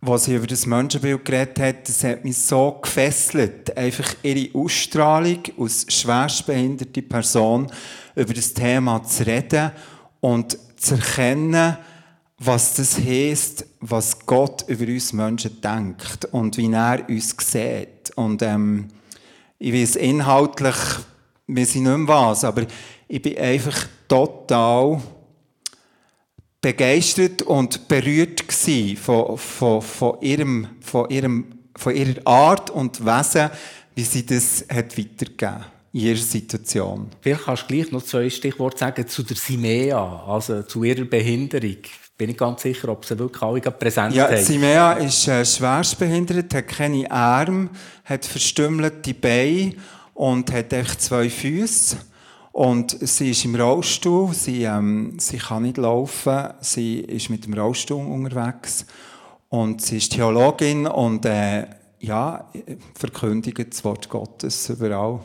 [0.00, 3.76] wo sie über das Menschenbild geredet hat, das hat mich so gefesselt.
[3.76, 7.70] Einfach ihre Ausstrahlung als schwerstbehinderte Person
[8.14, 9.72] über das Thema zu reden
[10.20, 11.76] und zu erkennen,
[12.38, 18.10] was das heisst, was Gott über uns Menschen denkt und wie er uns sieht.
[18.14, 18.88] Und ähm,
[19.58, 20.76] ich weiß inhaltlich,
[21.46, 22.66] wir sind nicht mehr was, aber
[23.08, 25.00] ich bin einfach total
[26.60, 28.44] begeistert und berührt
[28.98, 33.50] von, von, von, ihrem, von, ihrem, von ihrer Art und Wesen,
[33.94, 37.08] wie sie das hat weitergegeben in ihrer Situation.
[37.20, 41.78] Vielleicht kannst du gleich noch zwei Stichworte sagen zu der Simea, also zu ihrer Behinderung.
[42.20, 44.36] Bin ich ganz sicher, ob sie wirklich alle präsent ja, haben.
[44.36, 47.70] Simea ist äh, schwerstbehindert, hat keine Arme,
[48.04, 49.72] hat verstümmelte Beine
[50.12, 51.96] und hat echt zwei Füße.
[52.52, 57.54] Und sie ist im Rollstuhl, sie, ähm, sie kann nicht laufen, sie ist mit dem
[57.54, 58.84] Rollstuhl unterwegs.
[59.48, 61.68] Und sie ist Theologin und äh,
[62.00, 62.50] ja,
[62.96, 65.20] verkündigt das Wort Gottes überall.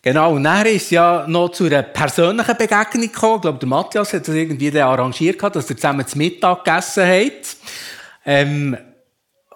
[0.00, 3.36] Genau, und dann ist ja noch zu einer persönlichen Begegnung gekommen.
[3.36, 7.56] Ich glaube, der Matthias hat das irgendwie arrangiert, dass ihr zusammen zu Mittag gegessen habt.
[8.24, 8.76] Ähm,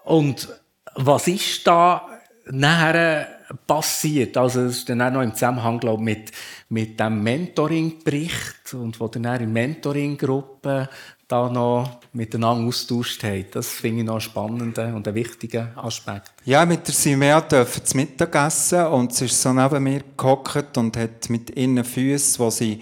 [0.05, 0.49] und
[0.95, 2.09] was ist da
[2.47, 3.29] nachher
[3.67, 4.37] passiert?
[4.37, 6.33] Also, es ist dann auch noch im Zusammenhang, glaube ich, mit,
[6.71, 10.89] mit dem Mentoring-Bericht und wo dann in Mentoring-Gruppe
[11.33, 13.47] da noch miteinander austauscht haben.
[13.53, 16.31] Das finde ich noch einen spannenden und einen wichtigen Aspekt.
[16.45, 20.77] Ja, mit der Simea dürfen zu Mittag essen und sie ist so neben mir gehockt
[20.77, 22.81] und hat mit ihren Füßen, wo sie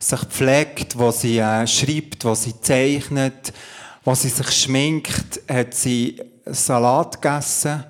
[0.00, 3.52] sich pflegt, wo sie äh, schreibt, wo sie zeichnet,
[4.02, 7.84] wo sie sich schminkt, hat sie Salat gegessen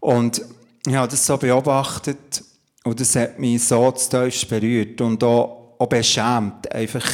[0.00, 0.42] und
[0.86, 2.44] ich habe das so beobachtet
[2.84, 7.06] und das hat mich so zu berührt und auch, auch beschämt, einfach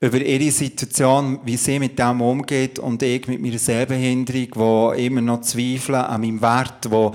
[0.00, 5.20] über ihre Situation, wie sie mit dem umgeht und ich mit meiner Sehbehinderung, wo immer
[5.20, 7.12] noch zweifle an meinem Wert, wo,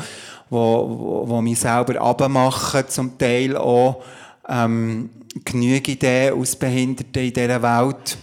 [0.52, 4.04] wo, wo, mich selber abmachen, zum Teil auch,
[4.48, 5.10] ähm,
[5.44, 8.18] genügend Ideen aus Behinderten in dieser Welt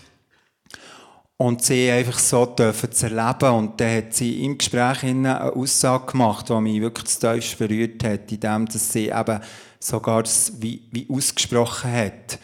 [1.36, 3.52] und sie einfach so dürfen zu erleben.
[3.52, 8.04] Und dann hat sie im Gespräch eine Aussage gemacht, die mich wirklich zu tief berührt
[8.04, 9.40] hat, indem dass sie eben
[9.80, 12.38] sogar das wie, wie ausgesprochen hat.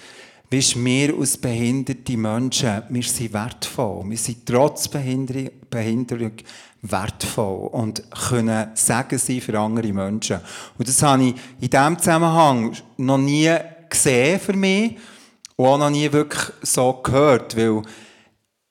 [0.50, 4.08] Weißt, wir als behinderte Menschen, wir sind wertvoll.
[4.08, 6.32] Wir sind trotz Behinderung,
[6.80, 10.40] wertvoll und können Sagen sein für andere Menschen.
[10.78, 13.54] Und das habe ich in diesem Zusammenhang noch nie
[13.90, 14.96] gesehen für mich
[15.56, 17.82] und auch noch nie wirklich so gehört, weil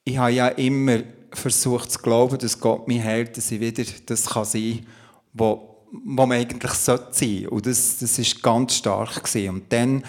[0.04, 1.00] ich habe ja immer
[1.32, 4.88] versucht zu glauben, dass Gott mich hält, dass ich wieder das kann sein kann,
[5.34, 7.50] wo man eigentlich sein sollte.
[7.52, 9.50] Und das, ist ganz stark gewesen.
[9.50, 10.04] Und dann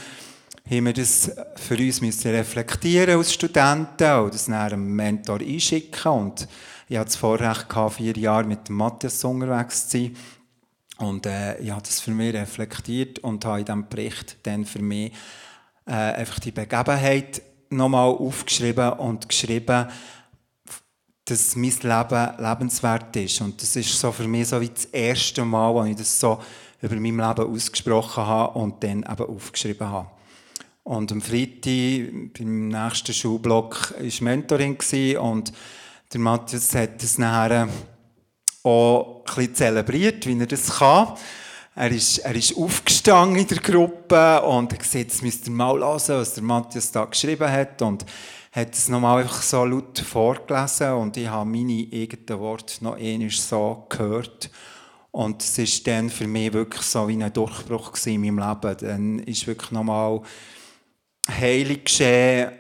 [0.70, 6.12] haben wir das für uns müssen reflektieren als Studenten und das nach einem Mentor einschicken.
[6.12, 6.46] Und
[6.88, 10.16] ich hatte das Vorrecht, gehabt, vier Jahre mit Matthias unterwegs zu sein.
[10.98, 14.82] Und äh, ich habe das für mich reflektiert und habe in diesem Bericht dann für
[14.82, 15.12] mich
[15.86, 19.86] äh, einfach die Begebenheit nochmal aufgeschrieben und geschrieben,
[21.24, 23.40] dass mein Leben lebenswert ist.
[23.40, 26.40] Und das ist so für mich so wie das erste Mal, wo ich das so
[26.82, 30.17] über mein Leben ausgesprochen habe und dann eben aufgeschrieben habe.
[30.88, 34.78] Und am Freitag, beim nächsten Schulblock, war Mentoring
[35.20, 35.52] und
[36.10, 37.68] der Matthias hat das nachher
[38.62, 41.12] auch ein bisschen zelebriert, wie er das kann.
[41.74, 45.78] Er ist, er ist aufgestanden in der Gruppe und hat gesagt, jetzt müsst ihr mal
[45.78, 47.82] hören, was der Matthias da geschrieben hat.
[47.82, 48.06] Und
[48.52, 53.28] hat es nochmal einfach so laut vorgelesen und ich habe meine eigenen Worte noch einmal
[53.28, 54.50] so gehört.
[55.10, 58.76] Und es war dann für mich wirklich so wie ein Durchbruch in meinem Leben.
[58.80, 60.22] Dann ist wirklich nochmal
[61.28, 62.52] heilig geschehen.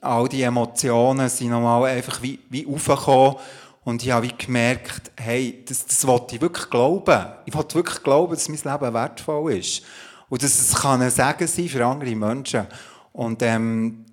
[0.00, 3.36] All die Emotionen sind nochmal einfach wie, wie aufgekommen.
[3.84, 7.26] Und ich habe gemerkt, hey, das, das wollte ich wirklich glauben.
[7.46, 9.82] Ich wollte wirklich glauben, dass mein Leben wertvoll ist.
[10.28, 12.66] Und dass es kann ein Segen sein für andere Menschen.
[13.12, 14.06] Und ähm,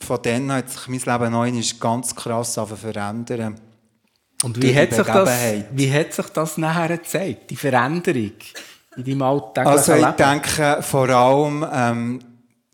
[0.00, 3.60] von dann hat sich mein Leben neu ganz krass verändern.
[4.42, 5.30] Und wie hat, sich das,
[5.72, 8.32] wie hat sich das nachher gezeigt, die Veränderung
[8.96, 10.16] in deinem alltäglichen Also ich Leben?
[10.16, 12.20] denke vor allem, ähm,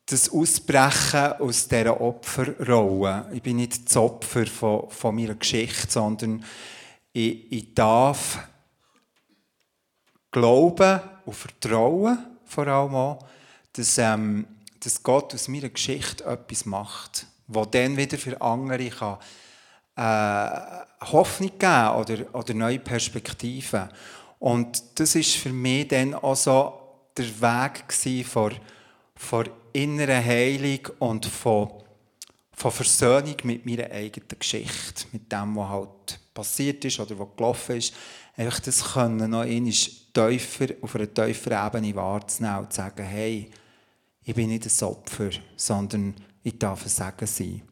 [0.07, 3.29] das Ausbrechen aus dieser Opferrolle.
[3.33, 6.45] Ich bin nicht das Opfer von, von meiner Geschichte, sondern
[7.13, 8.39] ich, ich darf
[10.31, 13.27] glauben und vertrauen vor allem auch,
[13.73, 14.47] dass, ähm,
[14.79, 19.19] dass Gott aus meiner Geschichte etwas macht, was dann wieder für andere kann,
[19.97, 23.89] äh, Hoffnung geben oder, oder neue Perspektiven.
[24.39, 26.79] Und das ist für mich dann auch so
[27.17, 28.55] der Weg von,
[29.17, 29.49] von
[29.83, 31.71] innerer Heilung und von,
[32.53, 37.77] von Versöhnung mit meiner eigenen Geschichte, mit dem, was halt passiert ist oder was gelaufen
[37.77, 37.95] ist.
[38.37, 43.51] Einfach das können noch einmal tiefer, auf einer tieferen Ebene wahrzunehmen und zu sagen, hey,
[44.25, 47.63] ich bin nicht ein Opfer, sondern ich darf ein Segen sein.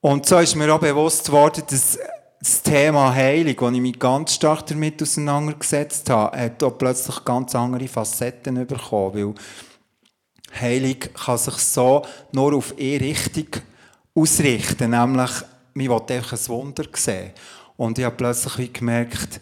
[0.00, 1.98] Und so ist mir auch bewusst geworden, dass
[2.40, 7.54] das Thema Heilung, als ich mich ganz stark damit auseinandergesetzt habe, hat auch plötzlich ganz
[7.54, 9.34] andere Facetten bekommen, weil
[10.60, 13.48] Heilung kann sich so nur auf eine Richtung
[14.14, 15.30] ausrichten, nämlich,
[15.74, 17.32] man will einfach ein Wunder sehen.
[17.76, 19.40] Und ich habe plötzlich gemerkt,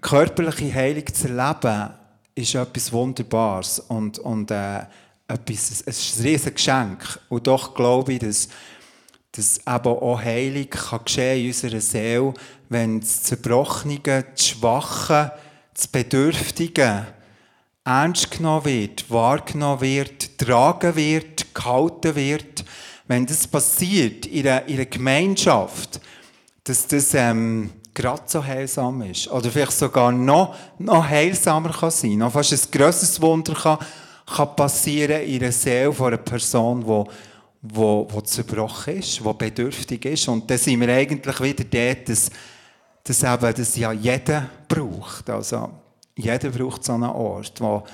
[0.00, 1.90] körperliche Heilung zu erleben,
[2.34, 4.80] ist etwas Wunderbares und, und äh,
[5.28, 7.18] etwas, es ist ein riesiges Geschenk.
[7.28, 8.48] Und doch glaube ich, dass
[9.32, 12.34] dass eben auch Heilung kann geschehen in unserer Seele,
[12.68, 15.32] wenn das Zerbrochene, das Schwache,
[15.72, 17.06] das Bedürftige
[17.84, 22.64] ernst genommen wird, wahrgenommen wird, getragen wird, gehalten wird.
[23.06, 26.00] Wenn das passiert in einer, in einer Gemeinschaft,
[26.64, 29.28] dass das ähm, gerade so heilsam ist.
[29.28, 32.18] Oder vielleicht sogar noch, noch heilsamer kann sein.
[32.18, 33.78] Noch fast ein grosses Wunder kann,
[34.26, 37.10] kann passieren in der Seele von einer Person, die
[37.62, 40.28] wo, wo zerbrochen ist, wo bedürftig ist.
[40.28, 42.30] Und dann sind wir eigentlich wieder dort, dass,
[43.04, 45.28] dass eben das ja jeder braucht.
[45.28, 45.70] Also
[46.20, 47.84] jeder braucht so einen Ort, wo,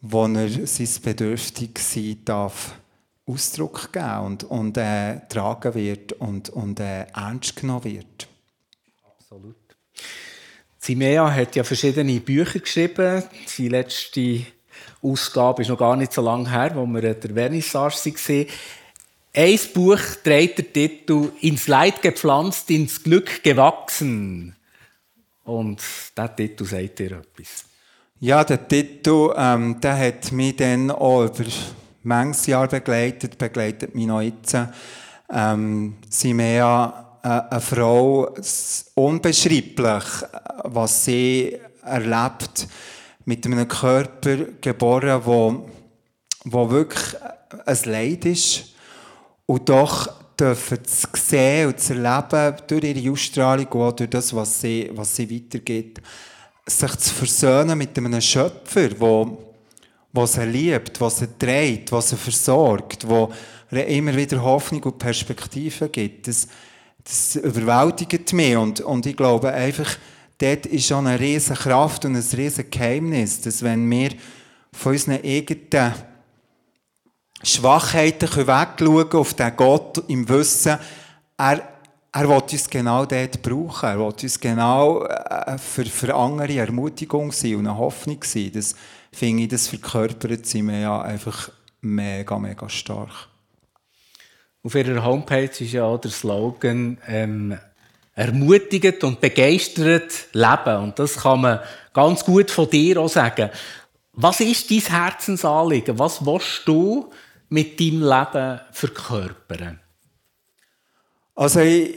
[0.00, 2.74] wo er sein Bedürftigsein darf
[3.26, 8.28] Ausdruck geben und, und äh, tragen wird und, und äh, ernst genommen wird.
[9.06, 9.56] Absolut.
[10.78, 13.22] Simea hat ja verschiedene Bücher geschrieben.
[13.56, 14.44] Die letzte
[15.00, 18.46] Ausgabe ist noch gar nicht so lange her, wo wir der Vernissage waren.
[19.32, 24.54] Ein Buch trägt den Titel Ins Leid gepflanzt, ins Glück gewachsen.
[25.44, 25.80] Und
[26.16, 27.64] der Titel sagt dir etwas.
[28.20, 31.44] Ja, der Titel, ähm, der hat mich dann auch über
[32.02, 34.56] manches Jahr begleitet, begleitet mich noch jetzt.
[35.30, 38.34] Ähm, Simea, äh, eine Frau,
[38.94, 40.04] unbeschreiblich,
[40.64, 42.68] was sie erlebt,
[43.26, 45.68] mit einem Körper geboren, wo,
[46.44, 47.16] wo wirklich
[47.66, 48.74] ein Leid ist
[49.46, 54.34] und doch dürfen zu sehen und zu erleben, durch ihre Ausstrahlung und auch durch das,
[54.34, 56.00] was sie, was sie weitergibt,
[56.66, 59.26] sich zu versöhnen mit einem Schöpfer, der
[60.12, 63.32] was sie liebt, was sie trägt, was sie versorgt, wo
[63.70, 66.28] immer wieder Hoffnung und Perspektive gibt.
[66.28, 66.46] Das,
[67.02, 69.98] das überwältigt mich und, und ich glaube einfach,
[70.38, 74.10] dort ist schon eine riesige Kraft und ein riesiges Geheimnis, dass wenn wir
[74.72, 75.92] von unseren eigenen
[77.44, 80.78] Schwachheiten wegschauen auf den Gott im Wissen,
[81.36, 81.62] er,
[82.12, 83.88] er will uns genau dort brauchen.
[83.88, 88.50] Er will uns genau äh, für, für andere Ermutigung sein und eine Hoffnung sein.
[88.54, 88.74] Das
[89.12, 93.28] finde ich, das verkörpert sie mir ja einfach mega, mega stark.
[94.62, 97.58] Auf ihrer Homepage ist ja auch der Slogan ähm,
[98.14, 100.76] ermutigend und begeistert leben.
[100.82, 101.60] Und das kann man
[101.92, 103.50] ganz gut von dir auch sagen.
[104.12, 105.98] Was ist dein Herzensanliegen?
[105.98, 107.10] Was willst du
[107.48, 109.80] mit deinem Leben verkörpern?
[111.34, 111.94] Also ich,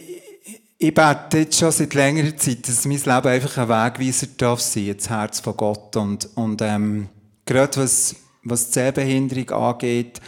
[0.77, 4.95] ich bete jetzt schon seit längerer Zeit, dass mein Leben einfach ein Wegweiser darf sein,
[4.95, 5.95] das Herz von Gott.
[5.95, 7.09] Und, und ähm,
[7.45, 10.21] gerade was, was die Sehbehinderung angeht,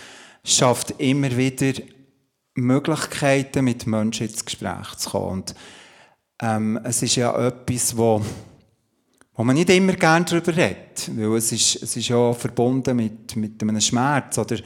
[0.44, 1.82] schafft immer wieder
[2.56, 5.32] Möglichkeiten, mit Menschen ins Gespräch zu kommen.
[5.32, 5.56] Und,
[6.42, 8.22] ähm, es ist ja etwas, wo,
[9.34, 13.36] wo man nicht immer gerne darüber redet, weil es ist, es ist ja verbunden mit,
[13.36, 14.58] mit einem Schmerz oder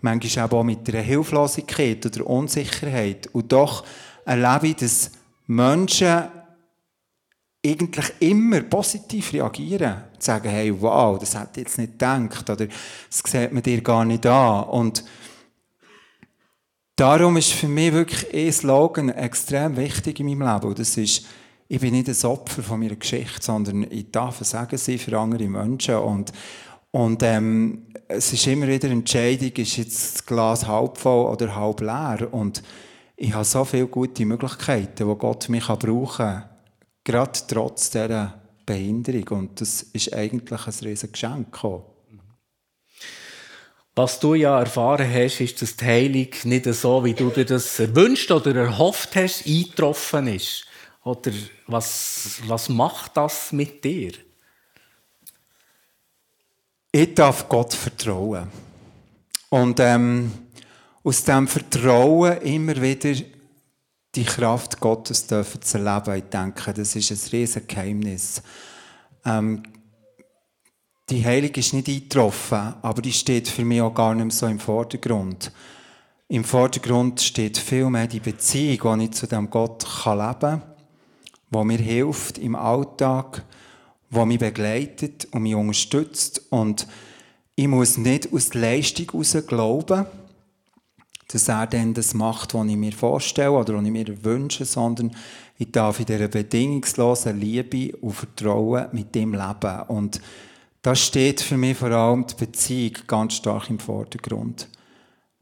[0.00, 3.28] manchmal auch mit einer Hilflosigkeit oder Unsicherheit.
[3.32, 3.84] Und doch
[4.24, 5.10] erlebe ich, dass
[5.46, 6.28] Menschen
[7.64, 10.04] eigentlich immer positiv reagieren.
[10.18, 14.26] Sagen, hey, wow, das ich jetzt nicht gedacht, oder das sieht man dir gar nicht
[14.26, 14.64] an.
[14.64, 15.04] Und
[16.96, 20.68] darum ist für mich wirklich ein Slogan extrem wichtig in meinem Leben.
[20.68, 21.26] Und das ist,
[21.68, 25.48] ich bin nicht ein Opfer von meiner Geschichte, sondern ich darf sagen sie für andere
[25.48, 25.96] Menschen.
[25.96, 26.32] Und,
[26.90, 31.80] und ähm, es ist immer wieder Entscheidung, ist jetzt das Glas halb voll oder halb
[31.80, 32.28] leer.
[32.32, 32.62] Und
[33.16, 36.48] ich habe so viele gute Möglichkeiten, wo Gott mich brauchen kann,
[37.04, 39.40] gerade trotz dieser Behinderung.
[39.40, 41.58] Und das ist eigentlich ein riesiges Geschenk.
[43.94, 47.80] Was du ja erfahren hast, ist, dass die Heilung nicht so, wie du dir das
[47.80, 50.64] erwünscht oder erhofft hast, eingetroffen ist.
[51.04, 51.32] Oder
[51.66, 54.12] was, was macht das mit dir?
[56.98, 58.48] Ich darf Gott vertrauen.
[59.50, 60.32] Und ähm,
[61.04, 63.14] aus diesem Vertrauen immer wieder
[64.14, 66.16] die Kraft Gottes dürfen zu erleben.
[66.16, 68.42] Ich denke, das ist ein riesiges Geheimnis.
[69.24, 69.62] Ähm,
[71.08, 74.46] die Heilige ist nicht eingetroffen, aber die steht für mich auch gar nicht mehr so
[74.46, 75.52] im Vordergrund.
[76.28, 80.62] Im Vordergrund steht vielmehr die Beziehung, die ich zu dem Gott leben kann,
[81.50, 83.44] die mir hilft im Alltag,
[84.10, 86.42] die mich begleitet und mich unterstützt.
[86.50, 86.86] Und
[87.54, 90.06] ich muss nicht aus der Leistung heraus glauben,
[91.28, 95.14] dass er dann das macht, was ich mir vorstelle oder was ich mir wünsche, sondern
[95.58, 99.82] ich darf in dieser bedingungslosen Liebe und Vertrauen mit dem leben.
[99.88, 100.20] Und
[100.82, 104.68] das steht für mich vor allem die Beziehung ganz stark im Vordergrund.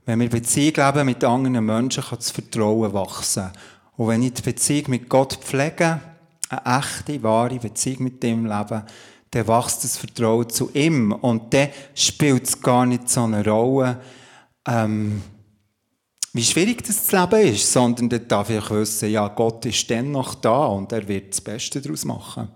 [0.06, 3.50] Wenn wir Beziehung leben mit anderen Menschen, kann das Vertrauen wachsen.
[3.96, 6.00] Und wenn ich die Beziehung mit Gott pflege,
[6.48, 8.82] eine echte, wahre Beziehung mit dem leben,
[9.30, 11.12] dann wächst das Vertrauen zu ihm.
[11.12, 14.00] Und dann spielt es gar nicht so eine Rolle,
[14.66, 15.22] ähm,
[16.32, 20.34] wie schwierig das Leben ist, sondern dann darf ich wissen, ja, Gott ist dann noch
[20.34, 22.48] da und er wird das Beste daraus machen.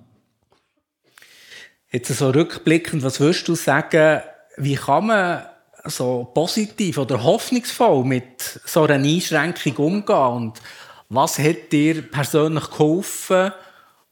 [1.90, 4.20] Jetzt so rückblickend, was würdest du sagen,
[4.58, 5.46] wie kann man
[5.86, 10.60] so positiv oder hoffnungsvoll mit so einer Einschränkung umgehen und
[11.08, 13.52] was hat dir persönlich geholfen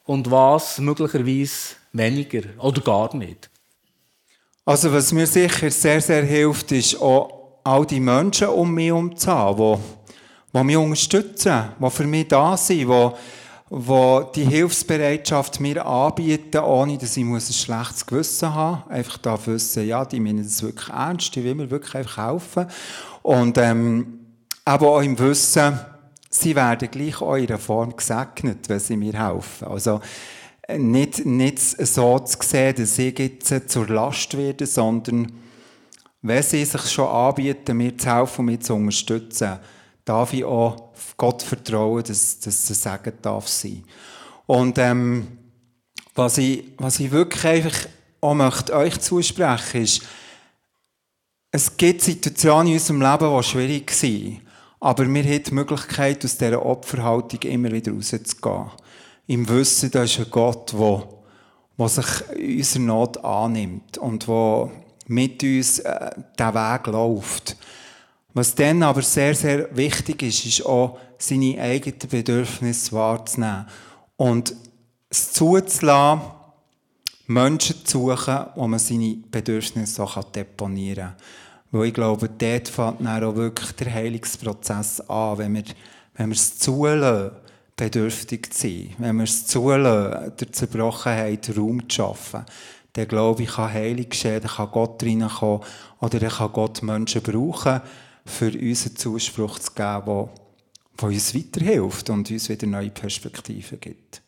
[0.08, 3.50] und was möglicherweise weniger oder gar nicht?
[4.64, 9.14] Also was mir sicher sehr, sehr hilft, ist auch all die Menschen um mich herum
[9.14, 9.78] zu haben,
[10.54, 13.10] die, die mich unterstützen, die für mich da sind, die
[13.70, 19.86] die die Hilfsbereitschaft mir anbieten, ohne dass ich ein schlechtes Gewissen haben Einfach da wissen,
[19.86, 22.66] ja, die meinen das wirklich ernst, die will mir wirklich einfach helfen.
[23.20, 24.20] Und ähm,
[24.64, 25.78] aber auch im Wissen,
[26.28, 29.68] sie werden gleich auch in ihrer Form gesegnet, wenn sie mir helfen.
[29.68, 30.00] Also
[30.76, 35.32] nicht, nicht so zu sehen, dass ich jetzt zur Last werde, sondern
[36.20, 39.58] wenn sie sich schon anbieten, mir zu helfen und mich zu unterstützen,
[40.04, 43.84] darf ich auch Gott vertrauen, dass, dass es Segen darf sein.
[44.46, 45.26] Und ähm,
[46.14, 47.88] was, ich, was ich wirklich einfach
[48.20, 50.02] auch möchte euch zusprechen ist,
[51.50, 54.40] es gibt Situationen in unserem Leben, die schwierig sind.
[54.80, 58.70] Aber wir haben die Möglichkeit, aus dieser Opferhaltung immer wieder rauszugehen.
[59.26, 61.08] Im Wissen, da ist ein Gott, der,
[61.76, 62.06] der sich
[62.58, 64.70] unserer Not annimmt und der
[65.08, 67.56] mit uns äh, den Weg läuft.
[68.34, 73.66] Was dann aber sehr, sehr wichtig ist, ist auch, seine eigenen Bedürfnisse wahrzunehmen.
[74.16, 74.54] Und
[75.10, 76.22] es zuzulassen,
[77.26, 81.16] Menschen zu suchen, wo man seine Bedürfnisse auch deponieren kann.
[81.70, 85.64] Weil ich glaube, dort fängt dann auch wirklich der Heilungsprozess an, wenn wir,
[86.14, 87.32] wenn wir es zulassen,
[87.76, 92.44] bedürftig zu sein, wenn wir es zulassen, der Zerbrochenheit Raum zu schaffen,
[92.94, 95.60] dann glaube ich, kann Heilung geschehen, dann kann Gott reinkommen
[96.00, 97.80] oder dann kann Gott Menschen brauchen,
[98.24, 100.28] für uns einen Zuspruch zu geben, der,
[101.00, 104.22] der uns weiterhilft und uns wieder neue Perspektiven gibt.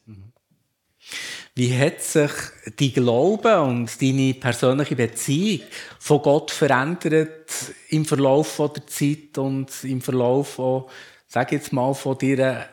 [1.54, 2.30] Wie hat sich
[2.78, 5.60] dein Glaube und deine persönliche Beziehung
[5.98, 7.50] von Gott verändert
[7.88, 10.84] im Verlauf der Zeit und im Verlauf, von,
[11.26, 12.66] sag jetzt mal, von deiner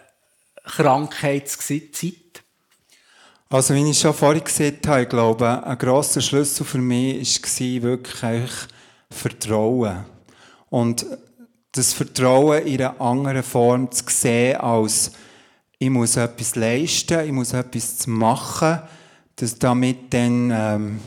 [0.63, 2.43] Krankheitszeit?
[3.49, 7.83] Also, wie ich schon vorhin gesagt habe, ich glaube, ein grosser Schlüssel für mich war
[7.83, 8.51] wirklich
[9.09, 10.05] Vertrauen.
[10.69, 11.05] Und
[11.71, 15.11] das Vertrauen in einer anderen Form zu sehen, als
[15.80, 18.82] ich muss etwas leisten, ich muss etwas machen,
[19.36, 20.99] dass damit dann ähm,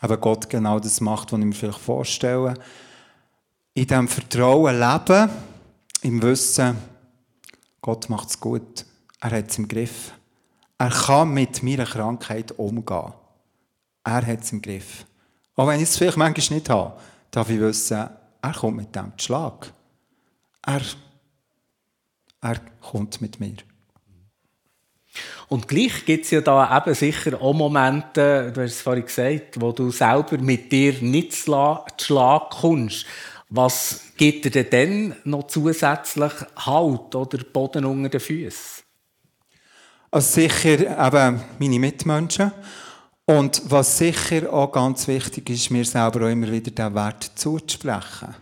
[0.00, 2.54] aber Gott genau das macht, was ich mir vielleicht vorstelle.
[3.74, 5.30] In diesem Vertrauen leben,
[6.02, 6.76] im Wissen,
[7.80, 8.84] Gott macht es gut,
[9.20, 10.12] er hat es im Griff.
[10.78, 13.12] Er kann mit meiner Krankheit umgehen.
[14.04, 15.06] Er hat es im Griff.
[15.54, 17.00] Auch wenn ich es vielleicht manchmal nicht habe,
[17.30, 18.08] darf ich wissen,
[18.42, 19.72] er kommt mit dem Schlag.
[20.64, 20.82] Er,
[22.42, 23.56] er kommt mit mir.
[25.48, 29.60] Und gleich gibt es ja da eben sicher auch Momente, du hast es vorhin gesagt,
[29.60, 33.06] wo du selber mit dir nicht zu Schlag kommst.
[33.48, 38.82] Was gibt dir denn dann noch zusätzlich Halt oder Boden unter den Füßen?
[40.10, 42.52] Also sicher eben meine Mitmenschen.
[43.24, 48.34] Und was sicher auch ganz wichtig ist, mir selber auch immer wieder den Wert zuzusprechen.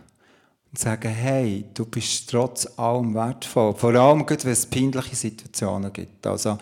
[0.75, 3.73] Und sagen, hey, du bist trotz allem wertvoll.
[3.75, 6.27] Vor allem, wenn es peinliche Situationen gibt.
[6.27, 6.57] Also,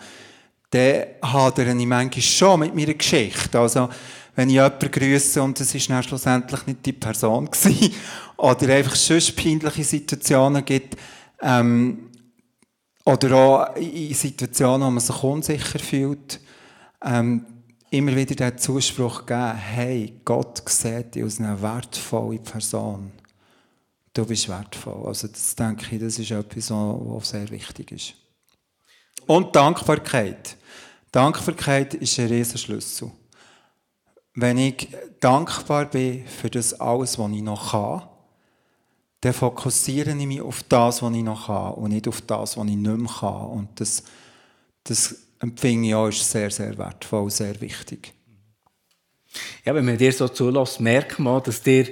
[0.70, 3.58] dann hadere ich manchmal schon mit meiner Geschichte.
[3.58, 3.88] Also,
[4.36, 7.92] wenn ich jemanden grüße und es ist dann schlussendlich nicht die Person gewesen,
[8.36, 10.96] oder einfach sonst peinliche Situationen gibt,
[11.42, 12.10] ähm,
[13.04, 16.38] oder auch in Situationen, wo man sich unsicher fühlt,
[17.04, 17.46] ähm,
[17.90, 23.10] immer wieder den Zuspruch geben, hey, Gott sieht dich als eine wertvolle Person.
[24.14, 25.06] Du bist wertvoll.
[25.06, 28.14] Also das denke ich, das ist etwas, was sehr wichtig ist.
[29.26, 30.56] Und Dankbarkeit.
[31.10, 33.10] Dankbarkeit ist ein Riesenschlüssel.
[34.34, 34.88] Wenn ich
[35.20, 38.08] dankbar bin für das alles, was ich noch kann,
[39.20, 42.66] dann fokussiere ich mich auf das, was ich noch kann und nicht auf das, was
[42.66, 43.46] ich nicht mehr kann.
[43.46, 44.04] Und das,
[44.84, 48.12] das empfinde ich auch als sehr, sehr wertvoll, sehr wichtig.
[49.64, 51.88] Ja, wenn man dir so zulässt, merkt man, dass dir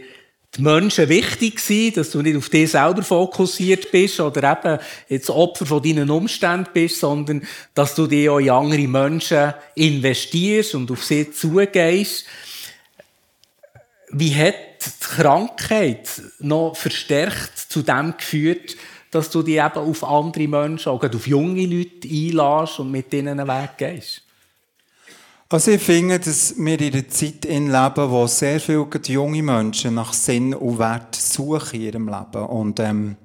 [0.55, 4.79] die Menschen wichtig sind, dass du nicht auf dich selber fokussiert bist oder eben
[5.09, 10.75] jetzt Opfer von deinen Umständen bist, sondern dass du dich auch in andere Menschen investierst
[10.75, 12.27] und auf sie zugehst.
[14.11, 18.77] Wie hat die Krankheit noch verstärkt zu dem geführt,
[19.11, 23.41] dass du dich eben auf andere Menschen, auch auf junge Leute einlässt und mit ihnen
[23.41, 24.23] einen Weg gehst?
[25.53, 30.15] Also ich finde, dass wir in einer Zeit leben, wo sehr viele junge Menschen nach
[30.15, 32.47] Sinn und Wert suchen in ihrem Leben.
[32.47, 33.17] Und, ähm,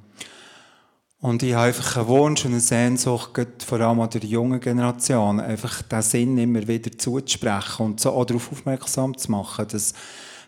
[1.21, 3.31] und ich habe einfach einen Wunsch und eine Sehnsucht,
[3.65, 8.25] vor allem an der jungen Generation, einfach diesen Sinn immer wieder zuzusprechen und so auch
[8.25, 9.93] darauf aufmerksam zu machen, dass,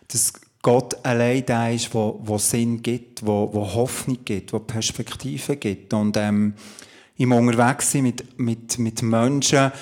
[0.08, 5.56] dass Gott allein der ist, wo, wo Sinn gibt, wo, wo Hoffnung gibt, wo Perspektive
[5.56, 5.94] gibt.
[5.94, 6.52] Und ähm,
[7.16, 9.72] im Unterwegssein mit, mit, mit Menschen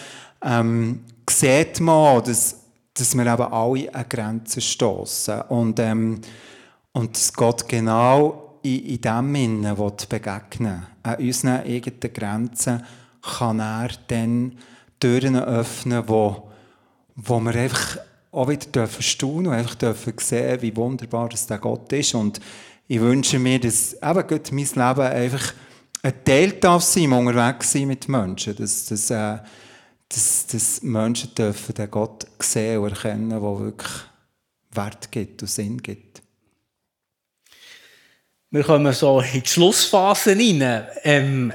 [0.45, 2.57] ähm, sieht man, dass,
[2.95, 6.21] dass wir eben alle an Grenzen stoßen und, ähm,
[6.93, 9.77] und dass Gott genau in, in dem Innen
[10.09, 12.83] begegnen An unseren eigenen Grenzen
[13.23, 14.59] kann er dann
[15.01, 16.49] Türen öffnen, wo,
[17.15, 17.99] wo wir einfach
[18.31, 22.15] auch wieder dürfen staunen und einfach dürfen sehen, wie wunderbar das der Gott ist.
[22.15, 22.41] Und
[22.87, 25.55] ich wünsche mir, dass eben Gott mein Leben einfach
[26.03, 28.57] ein Teil darf sein, unterwegs sein mit Menschen.
[28.57, 29.39] Dass, dass, äh,
[30.09, 33.91] dass, dass Menschen dürfen den Gott sehen und erkennen, der wirklich
[34.71, 36.23] Wert gibt und Sinn gibt.
[38.51, 40.87] Wir kommen so in die Schlussphase rein.
[41.03, 41.53] Ähm,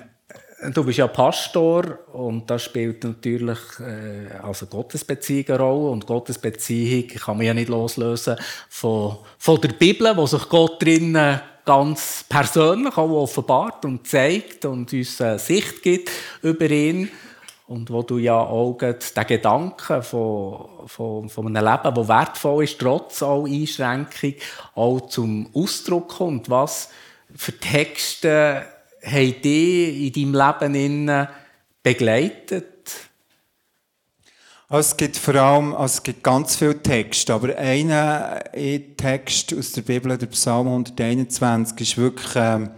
[0.71, 7.07] du bist ja Pastor und da spielt natürlich äh, also Gottesbeziehung eine Rolle und Gottesbeziehung
[7.07, 8.37] kann man ja nicht loslösen
[8.69, 14.91] von, von der Bibel, wo sich Gott drinnen ganz persönlich auch offenbart und zeigt und
[14.93, 17.09] uns eine Sicht gibt über ihn
[17.67, 22.79] und wo du ja auch den Gedanken von, von, von einem Leben, das wertvoll ist,
[22.79, 24.35] trotz aller Einschränkung,
[24.75, 26.49] auch zum Ausdruck kommt.
[26.49, 26.89] Was
[27.33, 28.63] für Texte
[29.03, 31.27] haben dich in deinem Leben
[31.81, 32.65] begleitet?
[34.69, 38.41] Also es gibt vor allem, also es gibt ganz viele Texte, aber einer
[38.97, 42.71] Text aus der Bibel, der Psalm 121, ist wirklich ähm,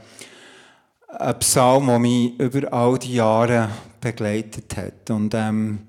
[1.08, 3.70] ein Psalm, der mich über all die Jahre
[4.06, 5.10] begleitet hat.
[5.10, 5.80] Und ähm,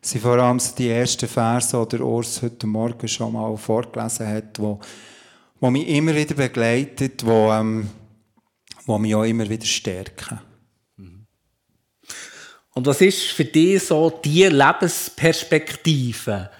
[0.00, 4.80] sind vor allem die ersten Verse, die Urs heute Morgen schon mal vorgelesen hat, wo,
[5.60, 7.90] wo mich immer wieder begleitet, wo, ähm,
[8.86, 10.40] wo mich auch immer wieder stärken.
[12.74, 16.50] Und was ist für dich so die Lebensperspektive,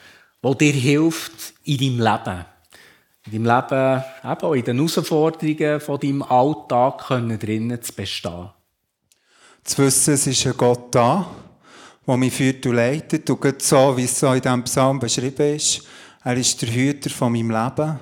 [0.43, 2.45] die dir hilft in deinem Leben?
[3.27, 8.49] In deinem Leben, eben auch in den Herausforderungen von deinem Alltag drinnen zu bestehen.
[9.67, 11.27] Zu wissen, es ist ein Gott da,
[12.07, 13.29] der mich führt und leitet.
[13.29, 15.83] Und so, wie es so in diesem Psalm beschrieben ist.
[16.23, 17.99] Er ist der Hüter von meinem Leben.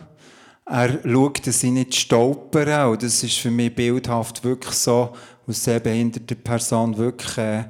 [0.66, 2.90] Er schaut, dass ich nicht stolpere.
[2.90, 5.14] Und das ist für mich bildhaft wirklich so,
[5.46, 7.64] aus sehr behinderter Person wirklich äh,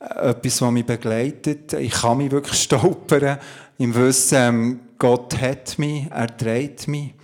[0.00, 1.72] etwas, was mich begleitet.
[1.74, 3.38] Ich kann mich wirklich stolpern.
[3.78, 7.14] Im Wissen, ähm, Gott hat mich, er trägt mich.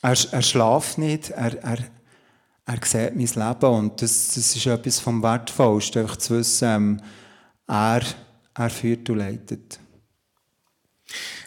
[0.00, 1.78] Er, er schläft nicht, er, er,
[2.66, 7.00] er sieht mein Leben und das, das ist etwas vom Wertvollsten, einfach zu wissen, ähm,
[7.66, 8.02] er,
[8.54, 9.78] er führt und leitet.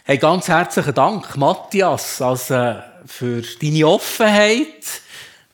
[0.04, 5.02] Hey, ganz herzlichen Dank, Matthias, also für deine Offenheit,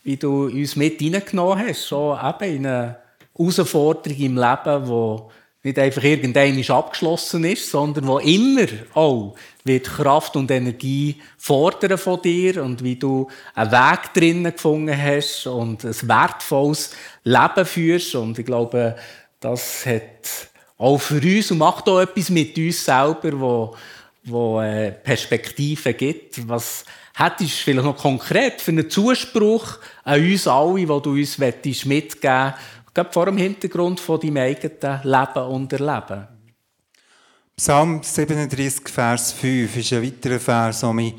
[0.02, 2.98] wie du uns mit hineingenommen hast, schon eben in eine
[3.36, 9.34] Herausforderung im Leben, die nicht einfach irgendein abgeschlossen ist, sondern wo immer auch
[9.64, 15.46] wird Kraft und Energie fordern von dir und wie du einen Weg drinnen gefunden hast
[15.46, 16.90] und ein wertvolles
[17.24, 18.14] Leben führst.
[18.14, 18.94] Und ich glaube,
[19.40, 23.76] das hat auch für uns und macht auch etwas mit uns selber, wo,
[24.24, 26.46] wo äh, Perspektiven gibt.
[26.46, 26.84] Was
[27.14, 31.86] hättest du vielleicht noch konkret für einen Zuspruch an uns alle, wo du uns mitgeben
[31.86, 32.54] möchtest,
[32.94, 36.28] Gerade vor dem Hintergrund von deinem eigenen Leben und Erleben.
[37.56, 41.14] Psalm 37, Vers 5 ist ein weiterer Vers, der mich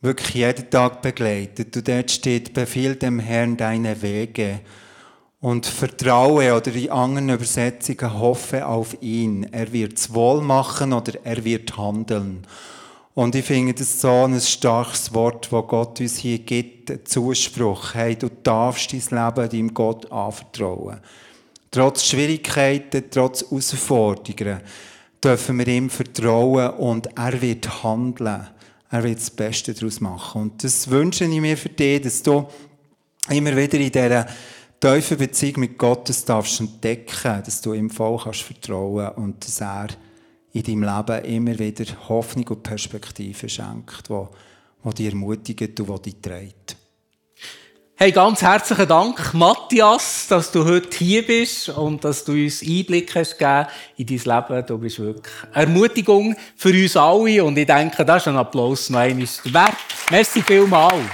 [0.00, 1.76] wirklich jeden Tag begleitet.
[1.76, 4.60] Und dort steht, befiehl dem Herrn deine Wege
[5.40, 9.44] und vertraue oder in anderen Übersetzungen hoffe auf ihn.
[9.52, 12.46] Er wird es wohl machen oder er wird handeln.
[13.14, 17.94] Und ich finde das so ein starkes Wort, wo Gott uns hier gibt, ein Zuspruch.
[17.94, 20.98] Hey, du darfst dein Leben deinem Gott anvertrauen.
[21.70, 24.60] Trotz Schwierigkeiten, trotz Herausforderungen
[25.22, 28.48] dürfen wir ihm vertrauen und er wird handeln.
[28.90, 30.42] Er wird das Beste daraus machen.
[30.42, 32.46] Und das wünsche ich mir für dich, dass du
[33.28, 34.26] immer wieder in dieser
[34.80, 39.88] tiefen Beziehung mit Gott darfst entdecken, dass du ihm voll kannst vertrauen und dass er
[40.54, 44.26] in deinem Leben immer wieder Hoffnung und Perspektive schenkt, die,
[44.84, 46.76] die dich ermutigt und die dich trägt.
[47.96, 53.14] Hey, ganz herzlichen Dank, Matthias, dass du heute hier bist und dass du uns Einblick
[53.14, 53.40] hast
[53.96, 54.66] in dein Leben.
[54.66, 58.98] Du bist wirklich Ermutigung für uns alle und ich denke, das ist ein Applaus noch
[58.98, 59.76] einmal wert.
[60.10, 61.04] Merci vielmals.